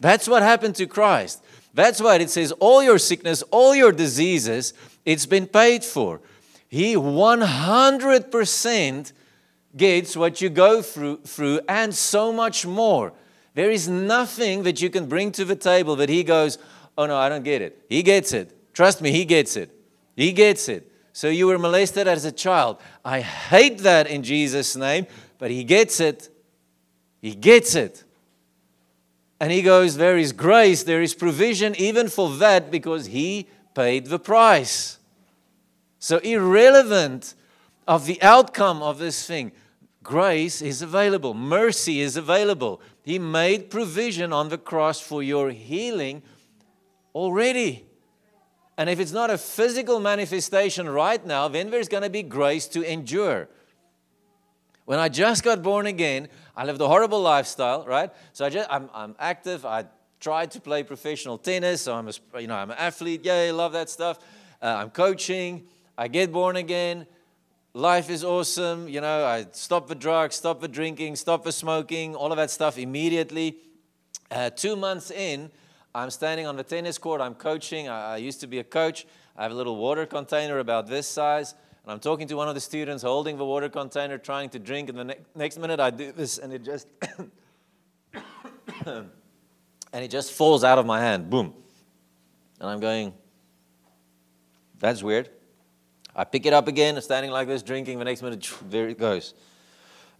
[0.00, 1.42] That's what happened to Christ.
[1.72, 4.74] That's why it says, all your sickness, all your diseases,
[5.04, 6.20] it's been paid for.
[6.68, 9.12] He 100%
[9.76, 13.12] gets what you go through, through and so much more.
[13.54, 16.58] There is nothing that you can bring to the table that he goes,
[16.98, 17.84] Oh no, I don't get it.
[17.88, 18.74] He gets it.
[18.74, 19.70] Trust me, he gets it.
[20.14, 20.90] He gets it.
[21.12, 22.78] So you were molested as a child.
[23.04, 25.06] I hate that in Jesus' name,
[25.38, 26.28] but he gets it.
[27.22, 28.04] He gets it.
[29.40, 34.06] And he goes, There is grace, there is provision even for that because he paid
[34.06, 34.98] the price.
[35.98, 37.34] So, irrelevant
[37.88, 39.52] of the outcome of this thing,
[40.06, 42.80] grace is available, mercy is available.
[43.02, 46.22] He made provision on the cross for your healing
[47.12, 47.84] already.
[48.78, 52.68] And if it's not a physical manifestation right now, then there's going to be grace
[52.68, 53.48] to endure.
[54.84, 58.10] When I just got born again, I lived a horrible lifestyle, right?
[58.32, 59.66] So I just, I'm, I'm active.
[59.66, 59.86] I
[60.20, 61.82] tried to play professional tennis.
[61.82, 63.24] So I'm a, you know, I'm an athlete.
[63.24, 64.20] Yay, love that stuff.
[64.62, 65.66] Uh, I'm coaching.
[65.98, 67.06] I get born again.
[67.76, 68.88] Life is awesome.
[68.88, 72.50] You know, I stop the drugs, stop the drinking, stop the smoking, all of that
[72.50, 73.58] stuff immediately.
[74.30, 75.50] Uh, two months in,
[75.94, 77.20] I'm standing on the tennis court.
[77.20, 77.86] I'm coaching.
[77.86, 79.06] I, I used to be a coach.
[79.36, 81.54] I have a little water container about this size.
[81.84, 84.88] And I'm talking to one of the students holding the water container, trying to drink.
[84.88, 86.86] And the ne- next minute, I do this, and it just.
[88.86, 89.10] and
[89.92, 91.28] it just falls out of my hand.
[91.28, 91.52] Boom.
[92.58, 93.12] And I'm going,
[94.78, 95.28] that's weird.
[96.16, 97.98] I pick it up again, standing like this, drinking.
[97.98, 99.34] The next minute, there it goes.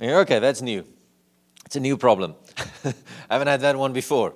[0.01, 0.84] Okay, that's new.
[1.64, 2.34] It's a new problem.
[2.84, 2.94] I
[3.30, 4.34] haven't had that one before.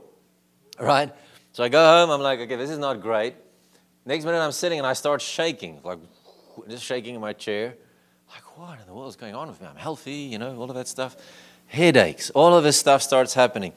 [0.80, 1.12] Right?
[1.52, 3.34] So I go home, I'm like, okay, this is not great.
[4.06, 5.98] Next minute, I'm sitting and I start shaking, like
[6.68, 7.74] just shaking in my chair.
[8.32, 9.66] Like, what in the world is going on with me?
[9.66, 11.16] I'm healthy, you know, all of that stuff.
[11.66, 13.72] Headaches, all of this stuff starts happening.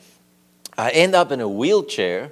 [0.77, 2.31] I end up in a wheelchair,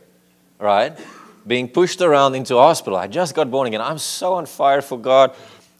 [0.57, 0.97] right?
[1.45, 2.97] Being pushed around into hospital.
[2.97, 3.81] I just got born again.
[3.81, 5.35] I'm so on fire for God.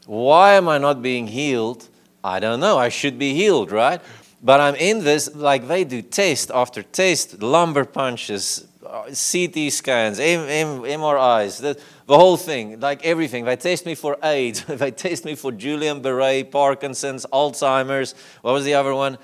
[0.06, 1.88] Why am I not being healed?
[2.24, 2.78] I don't know.
[2.78, 4.02] I should be healed, right?
[4.44, 10.20] But I'm in this, like they do test after test, lumbar punches, uh, CT scans,
[10.20, 13.46] M- M- MRIs, the, the whole thing, like everything.
[13.46, 18.16] They test me for AIDS, they test me for Guillain-Barré Parkinson's, Alzheimer's.
[18.42, 19.20] What was the other one?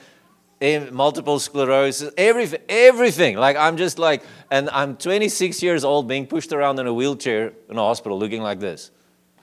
[0.92, 3.38] Multiple sclerosis, everything, everything.
[3.38, 7.54] Like I'm just like, and I'm 26 years old being pushed around in a wheelchair
[7.70, 8.92] in a hospital looking like this,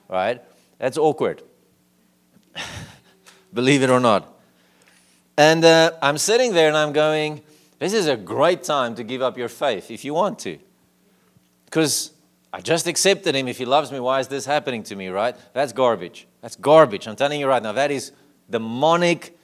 [0.09, 0.41] right?
[0.77, 1.41] That's awkward.
[3.53, 4.31] Believe it or not.
[5.37, 7.41] And uh, I'm sitting there and I'm going,
[7.79, 10.57] this is a great time to give up your faith if you want to.
[11.65, 12.11] Because
[12.53, 13.47] I just accepted him.
[13.47, 15.35] If he loves me, why is this happening to me, right?
[15.53, 16.25] That's garbage.
[16.41, 17.07] That's garbage.
[17.07, 18.13] I'm telling you right now, that is
[18.49, 19.34] demonic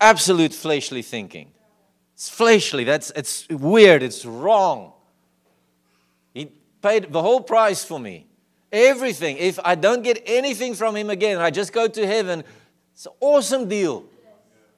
[0.00, 1.50] absolute fleshly thinking.
[2.14, 2.84] It's fleshly.
[2.84, 4.02] That's it's weird.
[4.02, 4.92] It's wrong.
[6.32, 8.26] He paid the whole price for me.
[8.70, 9.36] Everything.
[9.36, 12.44] If I don't get anything from him again, I just go to heaven.
[12.92, 14.04] It's an awesome deal.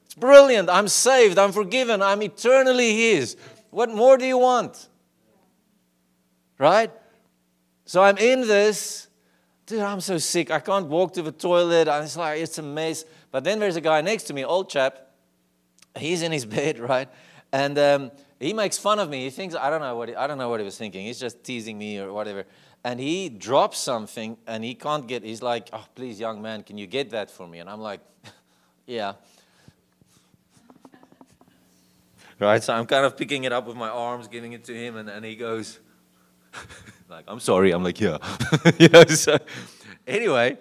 [0.05, 0.69] It's brilliant.
[0.69, 1.37] I'm saved.
[1.37, 2.01] I'm forgiven.
[2.01, 3.37] I'm eternally his.
[3.69, 4.87] What more do you want?
[6.57, 6.91] Right?
[7.85, 9.07] So I'm in this.
[9.65, 10.49] Dude, I'm so sick.
[10.49, 11.85] I can't walk to the toilet.
[11.85, 13.03] Just like, it's a mess.
[13.31, 15.06] But then there's a guy next to me, old chap,
[15.99, 17.09] he's in his bed, right?
[17.51, 19.23] And um, he makes fun of me.
[19.23, 21.05] He thinks I don't know what he, I don't know what he was thinking.
[21.05, 22.45] He's just teasing me or whatever.
[22.83, 25.23] And he drops something, and he can't get.
[25.23, 28.01] He's like, "Oh, please, young man, can you get that for me?" And I'm like,
[28.85, 29.13] "Yeah."
[32.39, 32.63] right.
[32.63, 35.09] So I'm kind of picking it up with my arms, giving it to him, and,
[35.09, 35.79] and he goes,
[37.09, 37.71] like, I'm sorry.
[37.71, 38.17] I'm like, yeah.
[38.79, 39.37] you know, so
[40.05, 40.57] anyway,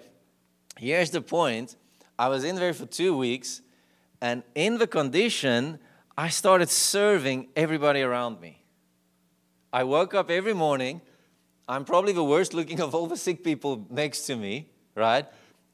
[0.78, 1.76] here's the point.
[2.18, 3.62] I was in there for two weeks,
[4.20, 5.78] and in the condition,
[6.16, 8.62] I started serving everybody around me.
[9.72, 11.02] I woke up every morning.
[11.68, 15.26] I'm probably the worst looking of all the sick people next to me, right?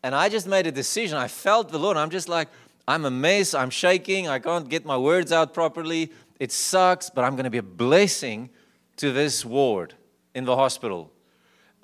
[0.02, 1.16] And I just made a decision.
[1.16, 1.96] I felt the Lord.
[1.96, 2.48] I'm just like,
[2.88, 3.54] I'm a mess.
[3.54, 4.26] I'm shaking.
[4.26, 6.10] I can't get my words out properly.
[6.40, 8.50] It sucks, but I'm going to be a blessing
[8.96, 9.94] to this ward
[10.34, 11.12] in the hospital.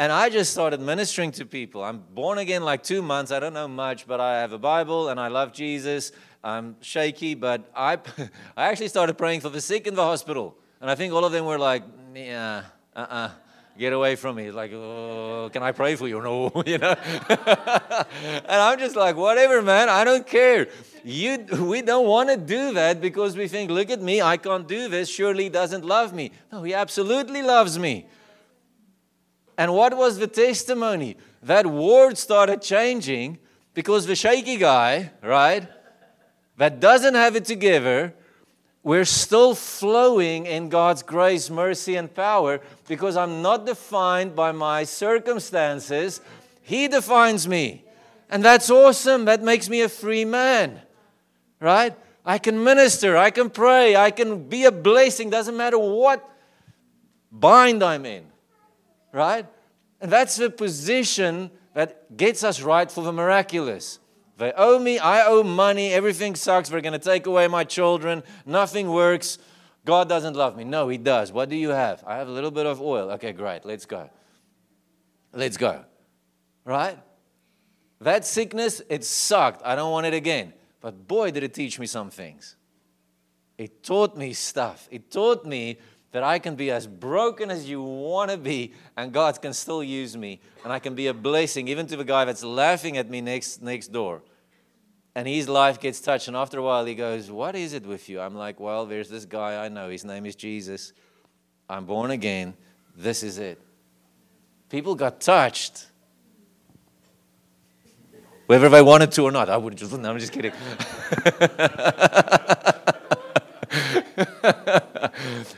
[0.00, 1.82] And I just started ministering to people.
[1.82, 3.30] I'm born again like two months.
[3.30, 6.12] I don't know much, but I have a Bible and I love Jesus.
[6.42, 7.98] I'm shaky, but I,
[8.56, 10.56] I actually started praying for the sick in the hospital.
[10.80, 11.82] And I think all of them were like,
[12.14, 12.62] yeah,
[12.94, 13.14] uh uh-uh.
[13.14, 13.30] uh
[13.78, 14.50] get away from me.
[14.50, 16.20] Like, oh, can I pray for you?
[16.28, 16.94] No, you know.
[17.28, 19.88] and I'm just like, whatever, man.
[19.88, 20.66] I don't care.
[21.04, 24.66] You, we don't want to do that because we think, look at me, I can't
[24.66, 25.08] do this.
[25.08, 26.32] Surely he doesn't love me.
[26.52, 28.06] No, he absolutely loves me.
[29.56, 31.16] And what was the testimony?
[31.42, 33.38] That word started changing
[33.74, 35.66] because the shaky guy, right,
[36.58, 38.12] that doesn't have it together,
[38.82, 44.84] we're still flowing in God's grace, mercy, and power because I'm not defined by my
[44.84, 46.20] circumstances.
[46.62, 47.84] He defines me.
[48.30, 49.24] And that's awesome.
[49.24, 50.80] That makes me a free man,
[51.60, 51.94] right?
[52.24, 56.28] I can minister, I can pray, I can be a blessing, doesn't matter what
[57.32, 58.24] bind I'm in,
[59.12, 59.46] right?
[60.00, 63.98] And that's the position that gets us right for the miraculous.
[64.38, 68.22] They owe me, I owe money, everything sucks, they're going to take away my children,
[68.46, 69.38] nothing works.
[69.84, 70.62] God doesn't love me.
[70.64, 71.32] No, He does.
[71.32, 72.04] What do you have?
[72.06, 73.10] I have a little bit of oil.
[73.12, 74.08] Okay, great, let's go.
[75.32, 75.84] Let's go.
[76.64, 76.96] Right?
[78.00, 79.62] That sickness, it sucked.
[79.64, 80.52] I don't want it again.
[80.80, 82.54] But boy, did it teach me some things.
[83.56, 84.86] It taught me stuff.
[84.92, 85.78] It taught me
[86.12, 89.82] that I can be as broken as you want to be, and God can still
[89.82, 93.10] use me, and I can be a blessing even to the guy that's laughing at
[93.10, 94.22] me next, next door.
[95.14, 98.08] And his life gets touched, and after a while he goes, What is it with
[98.08, 98.20] you?
[98.20, 99.90] I'm like, Well, there's this guy I know.
[99.90, 100.92] His name is Jesus.
[101.68, 102.54] I'm born again.
[102.96, 103.60] This is it.
[104.70, 105.86] People got touched.
[108.46, 110.52] Whether they wanted to or not, I would just, no, I'm just kidding.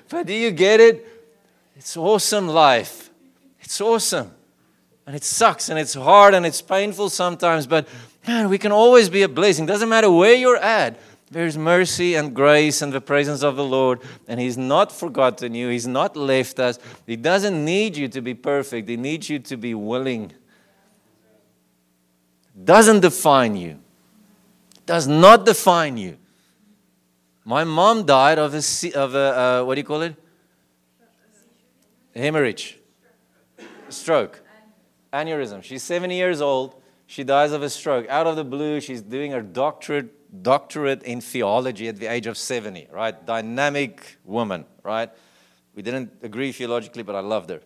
[0.09, 1.07] but do you get it?
[1.77, 3.11] It's awesome life.
[3.61, 4.33] It's awesome.
[5.07, 7.89] And it sucks and it's hard and it's painful sometimes, but
[8.27, 9.67] man, we can always be a blessing.
[9.67, 10.99] Doesn't matter where you're at.
[11.31, 15.69] There's mercy and grace and the presence of the Lord, and He's not forgotten you.
[15.69, 16.79] He's not left us.
[17.07, 18.89] He doesn't need you to be perfect.
[18.89, 20.33] He needs you to be willing.
[22.65, 23.79] Doesn't define you.
[24.87, 26.19] Does not define you.
[27.51, 30.15] My mom died of a, of a uh, what do you call it?
[32.15, 32.79] Hemorrhage.
[33.89, 34.41] Stroke.
[35.13, 35.65] Aneurysm.
[35.65, 36.81] She's 70 years old.
[37.09, 38.09] She dies of a stroke.
[38.09, 42.39] Out of the blue, she's doing her doctorate, doctorate in theology at the age of
[42.39, 43.27] 70, right?
[43.27, 45.11] Dynamic woman, right?
[45.75, 47.63] We didn't agree theologically, but I loved her.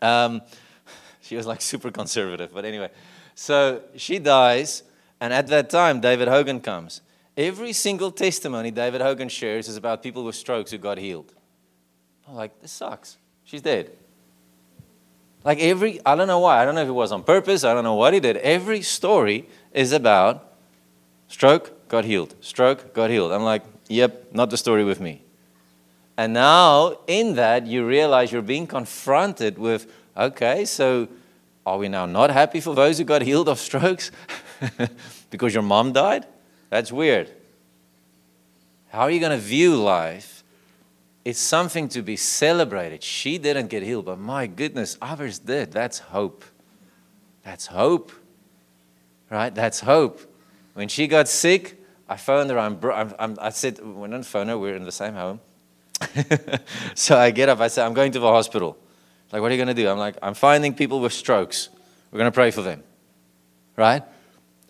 [0.00, 0.42] Um,
[1.20, 2.90] she was like super conservative, but anyway.
[3.34, 4.84] So she dies,
[5.20, 7.00] and at that time, David Hogan comes.
[7.36, 11.32] Every single testimony David Hogan shares is about people with strokes who got healed.
[12.28, 13.16] I'm like, this sucks.
[13.44, 13.90] She's dead.
[15.44, 16.60] Like every, I don't know why.
[16.60, 17.64] I don't know if it was on purpose.
[17.64, 18.36] I don't know what he did.
[18.38, 20.52] Every story is about
[21.28, 22.34] stroke, got healed.
[22.40, 23.32] Stroke, got healed.
[23.32, 25.22] I'm like, yep, not the story with me.
[26.16, 31.08] And now, in that, you realize you're being confronted with, okay, so
[31.64, 34.10] are we now not happy for those who got healed of strokes
[35.30, 36.26] because your mom died?
[36.72, 37.30] That's weird.
[38.88, 40.42] How are you going to view life?
[41.22, 43.02] It's something to be celebrated.
[43.02, 45.70] She didn't get healed, but my goodness, others did.
[45.70, 46.46] That's hope.
[47.44, 48.10] That's hope.
[49.28, 49.54] Right?
[49.54, 50.22] That's hope.
[50.72, 51.78] When she got sick,
[52.08, 52.58] I phoned her.
[52.58, 52.80] I'm,
[53.18, 55.40] I'm, i said, we didn't phone her, we're in the same home.
[56.94, 58.78] so I get up, I said, I'm going to the hospital.
[59.30, 59.90] Like, what are you going to do?
[59.90, 61.68] I'm like, I'm finding people with strokes.
[62.10, 62.82] We're going to pray for them.
[63.76, 64.04] Right?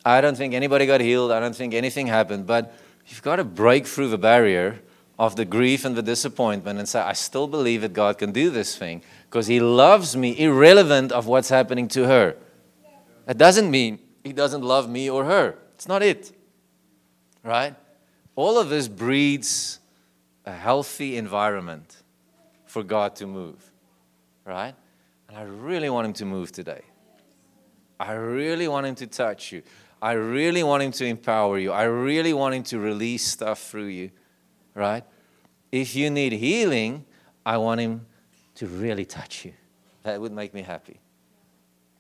[0.05, 1.31] I don't think anybody got healed.
[1.31, 2.47] I don't think anything happened.
[2.47, 2.75] But
[3.07, 4.81] you've got to break through the barrier
[5.19, 8.51] of the grief and the disappointment and say, I still believe that God can do
[8.51, 12.37] this thing because He loves me, irrelevant of what's happening to her.
[13.27, 15.57] That doesn't mean He doesn't love me or her.
[15.75, 16.33] It's not it.
[17.45, 17.75] Right?
[18.35, 19.79] All of this breeds
[20.45, 22.03] a healthy environment
[22.67, 23.71] for God to move.
[24.45, 24.75] Right?
[25.29, 26.83] And I really want Him to move today.
[28.01, 29.63] I really want Him to touch you.
[30.03, 31.71] I really want Him to empower you.
[31.71, 34.11] I really want Him to release stuff through you,
[34.75, 35.05] right?
[35.71, 37.05] If you need healing,
[37.47, 38.07] I want Him
[38.57, 39.53] to really touch you.
[40.03, 40.99] That would make me happy.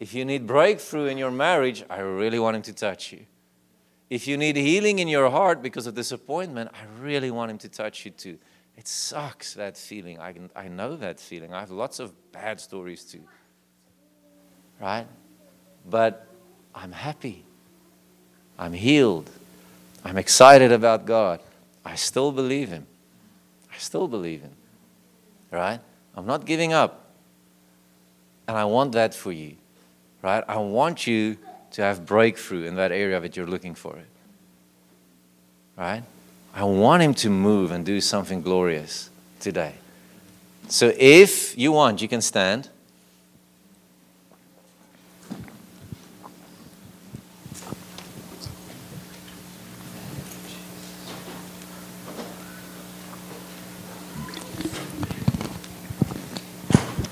[0.00, 3.24] If you need breakthrough in your marriage, I really want Him to touch you.
[4.10, 7.68] If you need healing in your heart because of disappointment, I really want Him to
[7.68, 8.36] touch you too.
[8.76, 10.18] It sucks, that feeling.
[10.18, 11.54] I, can, I know that feeling.
[11.54, 13.22] I have lots of bad stories too.
[14.80, 15.06] Right?
[15.88, 16.26] But
[16.74, 17.46] I'm happy.
[18.62, 19.28] I'm healed.
[20.04, 21.40] I'm excited about God.
[21.84, 22.86] I still believe Him.
[23.72, 24.52] I still believe Him.
[25.50, 25.80] Right?
[26.16, 27.06] I'm not giving up.
[28.46, 29.56] And I want that for you.
[30.22, 30.44] Right?
[30.46, 31.38] I want you
[31.72, 34.06] to have breakthrough in that area that you're looking for it.
[35.76, 36.04] Right?
[36.54, 39.10] I want him to move and do something glorious
[39.40, 39.74] today.
[40.68, 42.68] So if you want, you can stand.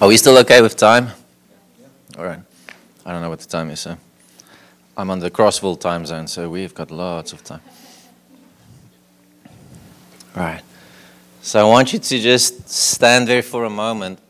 [0.01, 1.11] Are we still okay with time?
[2.17, 2.41] All right.
[3.05, 3.99] I don't know what the time is, so.
[4.97, 7.61] I'm on the Crossville time zone, so we've got lots of time.
[10.35, 10.63] All right.
[11.43, 14.21] So I want you to just stand there for a moment.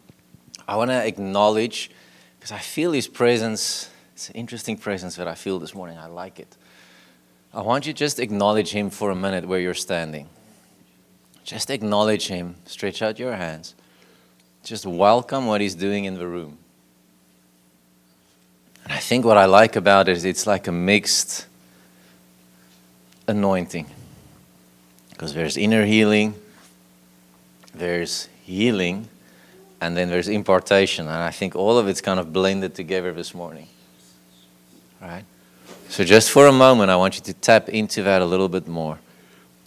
[0.66, 1.92] I want to acknowledge,
[2.40, 3.90] because I feel His presence.
[4.14, 5.98] It's an interesting presence that I feel this morning.
[5.98, 6.56] I like it.
[7.54, 10.28] I want you to just acknowledge Him for a minute where you're standing.
[11.44, 12.56] Just acknowledge Him.
[12.64, 13.76] Stretch out your hands.
[14.70, 16.56] Just welcome what He's doing in the room.
[18.84, 21.46] And I think what I like about it is it's like a mixed
[23.26, 23.86] anointing.
[25.08, 26.36] Because there's inner healing,
[27.74, 29.08] there's healing,
[29.80, 31.08] and then there's impartation.
[31.08, 33.66] And I think all of it's kind of blended together this morning.
[35.02, 35.24] Right?
[35.88, 38.68] So, just for a moment, I want you to tap into that a little bit
[38.68, 39.00] more.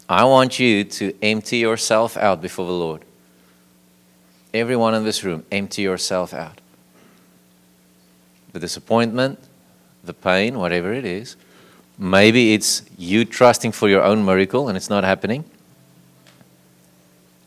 [0.07, 3.03] I want you to empty yourself out before the Lord.
[4.53, 6.61] Everyone in this room, empty yourself out.
[8.51, 9.39] The disappointment,
[10.03, 11.35] the pain, whatever it is.
[11.97, 15.45] Maybe it's you trusting for your own miracle and it's not happening.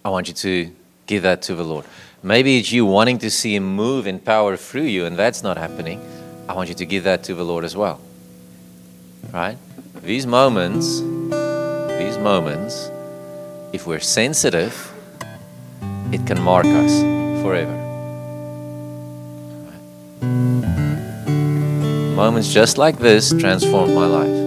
[0.05, 0.71] I want you to
[1.07, 1.85] give that to the Lord.
[2.23, 5.57] Maybe it's you wanting to see Him move in power through you and that's not
[5.57, 6.01] happening.
[6.49, 8.01] I want you to give that to the Lord as well.
[9.33, 9.59] Right?
[10.03, 12.91] These moments, these moments,
[13.73, 14.93] if we're sensitive,
[16.13, 17.01] it can mark us
[17.43, 17.77] forever.
[22.15, 24.47] Moments just like this transformed my life.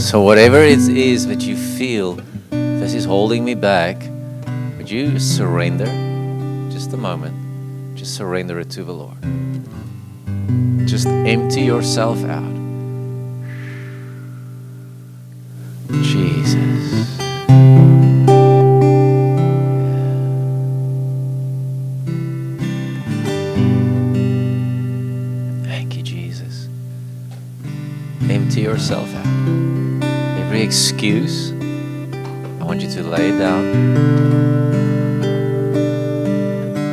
[0.00, 2.20] So, whatever it is that you feel
[2.50, 3.96] this is holding me back,
[4.76, 5.86] would you surrender?
[6.70, 7.96] Just a moment.
[7.96, 9.16] Just surrender it to the Lord.
[10.86, 12.54] Just empty yourself out.
[16.02, 17.23] Jesus.
[28.74, 29.08] Yourself.
[30.36, 33.64] Every excuse, I want you to lay it down.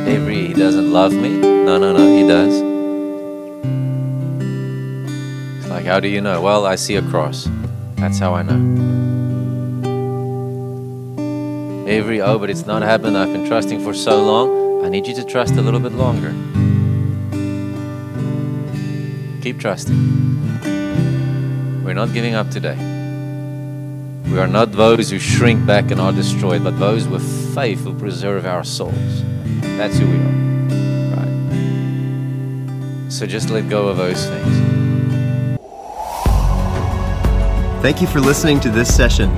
[0.06, 1.30] Every he doesn't love me.
[1.30, 2.54] No, no, no, he does.
[5.58, 6.40] It's like, how do you know?
[6.40, 7.48] Well, I see a cross.
[7.96, 8.60] That's how I know.
[11.88, 13.18] Every, oh, but it's not happened.
[13.18, 14.84] I've been trusting for so long.
[14.84, 16.32] I need you to trust a little bit longer.
[19.42, 20.21] Keep trusting.
[21.92, 22.76] We're not giving up today.
[24.32, 27.22] We are not those who shrink back and are destroyed, but those with
[27.54, 29.22] faith who preserve our souls.
[29.60, 30.32] That's who we are.
[31.18, 33.12] Right?
[33.12, 35.58] So just let go of those things.
[37.82, 39.28] Thank you for listening to this session.